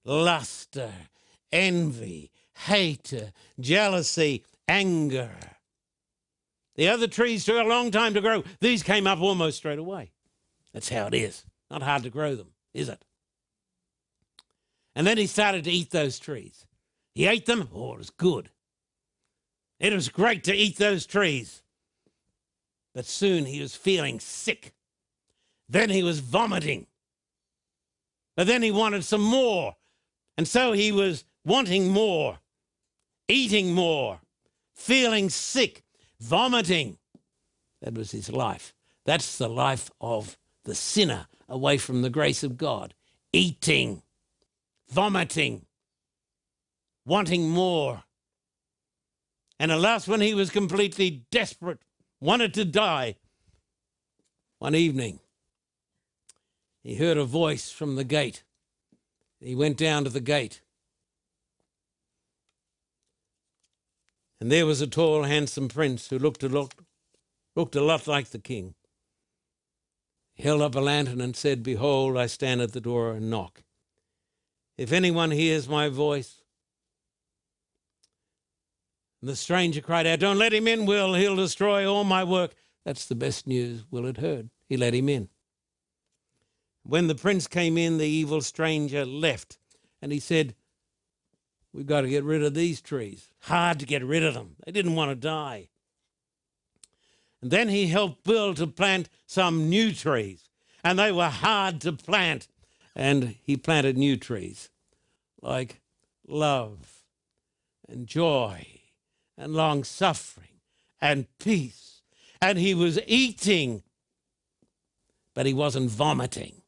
luster, 0.05 0.93
envy, 1.51 2.31
hate, 2.67 3.13
jealousy, 3.59 4.45
anger. 4.69 5.33
The 6.77 6.89
other 6.89 7.07
trees 7.07 7.45
took 7.45 7.63
a 7.63 7.69
long 7.69 7.91
time 7.91 8.15
to 8.15 8.21
grow. 8.21 8.45
These 8.61 8.83
came 8.83 9.07
up 9.07 9.21
almost 9.21 9.59
straight 9.59 9.79
away. 9.79 10.13
That's 10.73 10.89
how 10.89 11.07
it 11.07 11.15
is. 11.15 11.45
Not 11.71 11.83
hard 11.83 12.03
to 12.05 12.11
grow 12.11 12.35
them, 12.35 12.53
is 12.73 12.89
it? 12.89 13.05
And 14.95 15.07
then 15.07 15.19
he 15.19 15.27
started 15.27 15.65
to 15.65 15.71
eat 15.71 15.91
those 15.91 16.19
trees. 16.19 16.67
He 17.15 17.27
ate 17.27 17.47
them. 17.47 17.69
Oh, 17.75 17.95
it 17.95 17.99
was 17.99 18.11
good. 18.11 18.51
It 19.81 19.93
was 19.93 20.09
great 20.09 20.45
to 20.45 20.55
eat 20.55 20.77
those 20.77 21.07
trees. 21.07 21.63
But 22.95 23.07
soon 23.07 23.47
he 23.47 23.61
was 23.61 23.75
feeling 23.75 24.21
sick. 24.21 24.75
Then 25.69 25.91
he 25.91 26.03
was 26.03 26.21
vomiting. 26.21 26.87
But 28.37 28.47
then 28.47 28.63
he 28.63 28.71
wanted 28.71 29.05
some 29.05 29.23
more. 29.23 29.77
And 30.37 30.49
so 30.49 30.73
he 30.73 30.93
was 30.93 31.25
wanting 31.45 31.89
more, 31.89 32.39
eating 33.29 33.75
more, 33.75 34.21
feeling 34.75 35.29
sick, 35.29 35.83
vomiting. 36.23 36.99
That 37.83 37.95
was 37.95 38.13
his 38.13 38.31
life. 38.31 38.73
That's 39.05 39.37
the 39.37 39.49
life 39.49 39.91
of 40.01 40.39
the 40.65 40.75
sinner 40.75 41.27
away 41.49 41.77
from 41.77 42.03
the 42.03 42.11
grace 42.11 42.45
of 42.45 42.57
God. 42.57 42.95
Eating, 43.33 44.03
vomiting, 44.89 45.67
wanting 47.05 47.51
more. 47.51 48.05
And 49.59 49.73
at 49.73 49.81
last, 49.81 50.07
when 50.07 50.21
he 50.21 50.35
was 50.35 50.51
completely 50.51 51.25
desperate, 51.31 51.79
wanted 52.21 52.55
to 52.55 52.65
die, 52.65 53.17
one 54.59 54.75
evening, 54.75 55.19
he 56.83 56.97
heard 56.97 57.17
a 57.17 57.25
voice 57.25 57.71
from 57.71 57.97
the 57.97 58.05
gate. 58.05 58.45
He 59.41 59.57
went 59.57 59.77
down 59.77 60.05
to 60.05 60.11
the 60.11 60.21
gate. 60.21 60.63
And 64.43 64.51
there 64.51 64.67
was 64.67 64.81
a 64.81 64.89
tall, 64.89 65.23
handsome 65.23 65.69
prince 65.69 66.11
who 66.11 66.19
looked 66.19 66.43
a 66.43 66.49
lot, 66.49 66.75
looked 67.55 67.77
a 67.77 67.81
lot 67.81 68.09
like 68.09 68.31
the 68.31 68.41
king. 68.41 68.75
He 70.35 70.43
held 70.43 70.63
up 70.63 70.75
a 70.75 70.81
lantern 70.81 71.21
and 71.21 71.37
said, 71.37 71.63
Behold, 71.63 72.19
I 72.19 72.27
stand 72.27 72.61
at 72.61 72.73
the 72.73 72.81
door 72.81 73.13
and 73.13 73.31
knock. 73.31 73.63
If 74.77 74.91
anyone 74.91 75.31
hears 75.31 75.69
my 75.69 75.89
voice, 75.89 76.43
and 79.21 79.31
the 79.31 79.37
stranger 79.37 79.81
cried 79.81 80.09
out, 80.09 80.19
Don't 80.19 80.39
let 80.39 80.53
him 80.53 80.67
in, 80.67 80.87
Will. 80.87 81.15
He'll 81.15 81.37
destroy 81.37 81.89
all 81.89 82.03
my 82.03 82.25
work. 82.25 82.57
That's 82.85 83.07
the 83.07 83.15
best 83.15 83.47
news 83.47 83.85
Will 83.93 84.07
had 84.07 84.19
heard. 84.19 84.51
He 84.69 84.77
let 84.77 84.93
him 84.93 85.09
in. 85.09 85.29
When 86.83 87.07
the 87.07 87.15
prince 87.15 87.47
came 87.47 87.79
in, 87.79 87.99
the 87.99 88.09
evil 88.09 88.41
stranger 88.41 89.05
left. 89.05 89.59
And 90.03 90.11
he 90.11 90.19
said, 90.19 90.57
We've 91.73 91.87
got 91.87 92.03
to 92.03 92.09
get 92.09 92.25
rid 92.25 92.43
of 92.43 92.55
these 92.55 92.81
trees. 92.81 93.29
Hard 93.41 93.79
to 93.81 93.87
get 93.87 94.05
rid 94.05 94.23
of 94.23 94.35
them. 94.35 94.57
They 94.65 94.73
didn't 94.73 94.95
want 94.95 95.11
to 95.11 95.15
die. 95.15 95.69
And 97.41 97.51
then 97.51 97.69
he 97.69 97.89
helped 97.89 98.25
Bill 98.25 98.55
to 98.55 98.67
plant 98.67 99.09
some 99.27 99.69
new 99.69 99.93
trees. 99.93 100.49
And 100.85 100.99
they 100.99 101.11
were 101.11 101.29
hard 101.29 101.81
to 101.83 101.93
plant. 101.93 102.49
And 102.95 103.37
he 103.43 103.57
planted 103.57 103.97
new 103.97 104.17
trees 104.17 104.69
like 105.41 105.81
love 106.27 107.03
and 107.89 108.07
joy 108.07 108.67
and 109.37 109.55
long 109.55 109.83
suffering 109.83 110.61
and 111.01 111.27
peace. 111.39 112.03
And 112.41 112.59
he 112.59 112.75
was 112.75 113.01
eating, 113.07 113.83
but 115.35 115.47
he 115.47 115.55
wasn't 115.55 115.91
vomiting. 115.91 116.62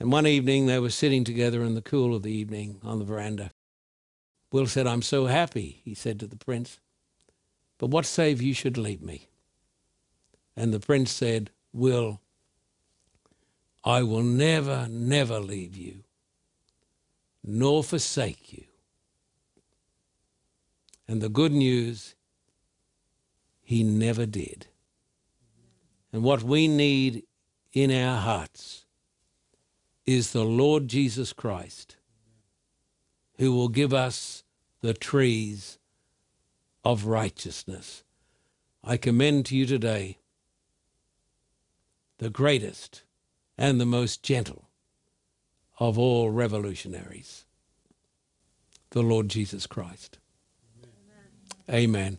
And 0.00 0.12
one 0.12 0.26
evening 0.26 0.66
they 0.66 0.78
were 0.78 0.90
sitting 0.90 1.24
together 1.24 1.62
in 1.62 1.74
the 1.74 1.82
cool 1.82 2.14
of 2.14 2.22
the 2.22 2.32
evening 2.32 2.80
on 2.82 2.98
the 2.98 3.04
veranda. 3.04 3.50
Will 4.52 4.66
said, 4.66 4.86
I'm 4.86 5.02
so 5.02 5.26
happy, 5.26 5.80
he 5.84 5.94
said 5.94 6.20
to 6.20 6.26
the 6.26 6.36
prince, 6.36 6.80
but 7.78 7.90
what 7.90 8.06
save 8.06 8.40
you 8.40 8.54
should 8.54 8.78
leave 8.78 9.02
me? 9.02 9.28
And 10.56 10.72
the 10.72 10.80
prince 10.80 11.12
said, 11.12 11.50
Will, 11.72 12.20
I 13.84 14.02
will 14.02 14.22
never, 14.22 14.88
never 14.90 15.38
leave 15.38 15.76
you, 15.76 16.02
nor 17.44 17.84
forsake 17.84 18.52
you. 18.52 18.64
And 21.06 21.20
the 21.20 21.28
good 21.28 21.52
news, 21.52 22.14
he 23.62 23.82
never 23.82 24.26
did. 24.26 24.66
And 26.12 26.22
what 26.22 26.42
we 26.42 26.68
need 26.68 27.24
in 27.72 27.92
our 27.92 28.20
hearts 28.20 28.86
is 30.08 30.32
the 30.32 30.44
Lord 30.44 30.88
Jesus 30.88 31.34
Christ, 31.34 31.96
who 33.36 33.52
will 33.52 33.68
give 33.68 33.92
us 33.92 34.42
the 34.80 34.94
trees 34.94 35.78
of 36.82 37.04
righteousness. 37.04 38.04
I 38.82 38.96
commend 38.96 39.44
to 39.46 39.56
you 39.56 39.66
today 39.66 40.16
the 42.16 42.30
greatest 42.30 43.02
and 43.58 43.78
the 43.78 43.84
most 43.84 44.22
gentle 44.22 44.70
of 45.78 45.98
all 45.98 46.30
revolutionaries, 46.30 47.44
the 48.92 49.02
Lord 49.02 49.28
Jesus 49.28 49.66
Christ. 49.66 50.16
Amen. 51.70 52.18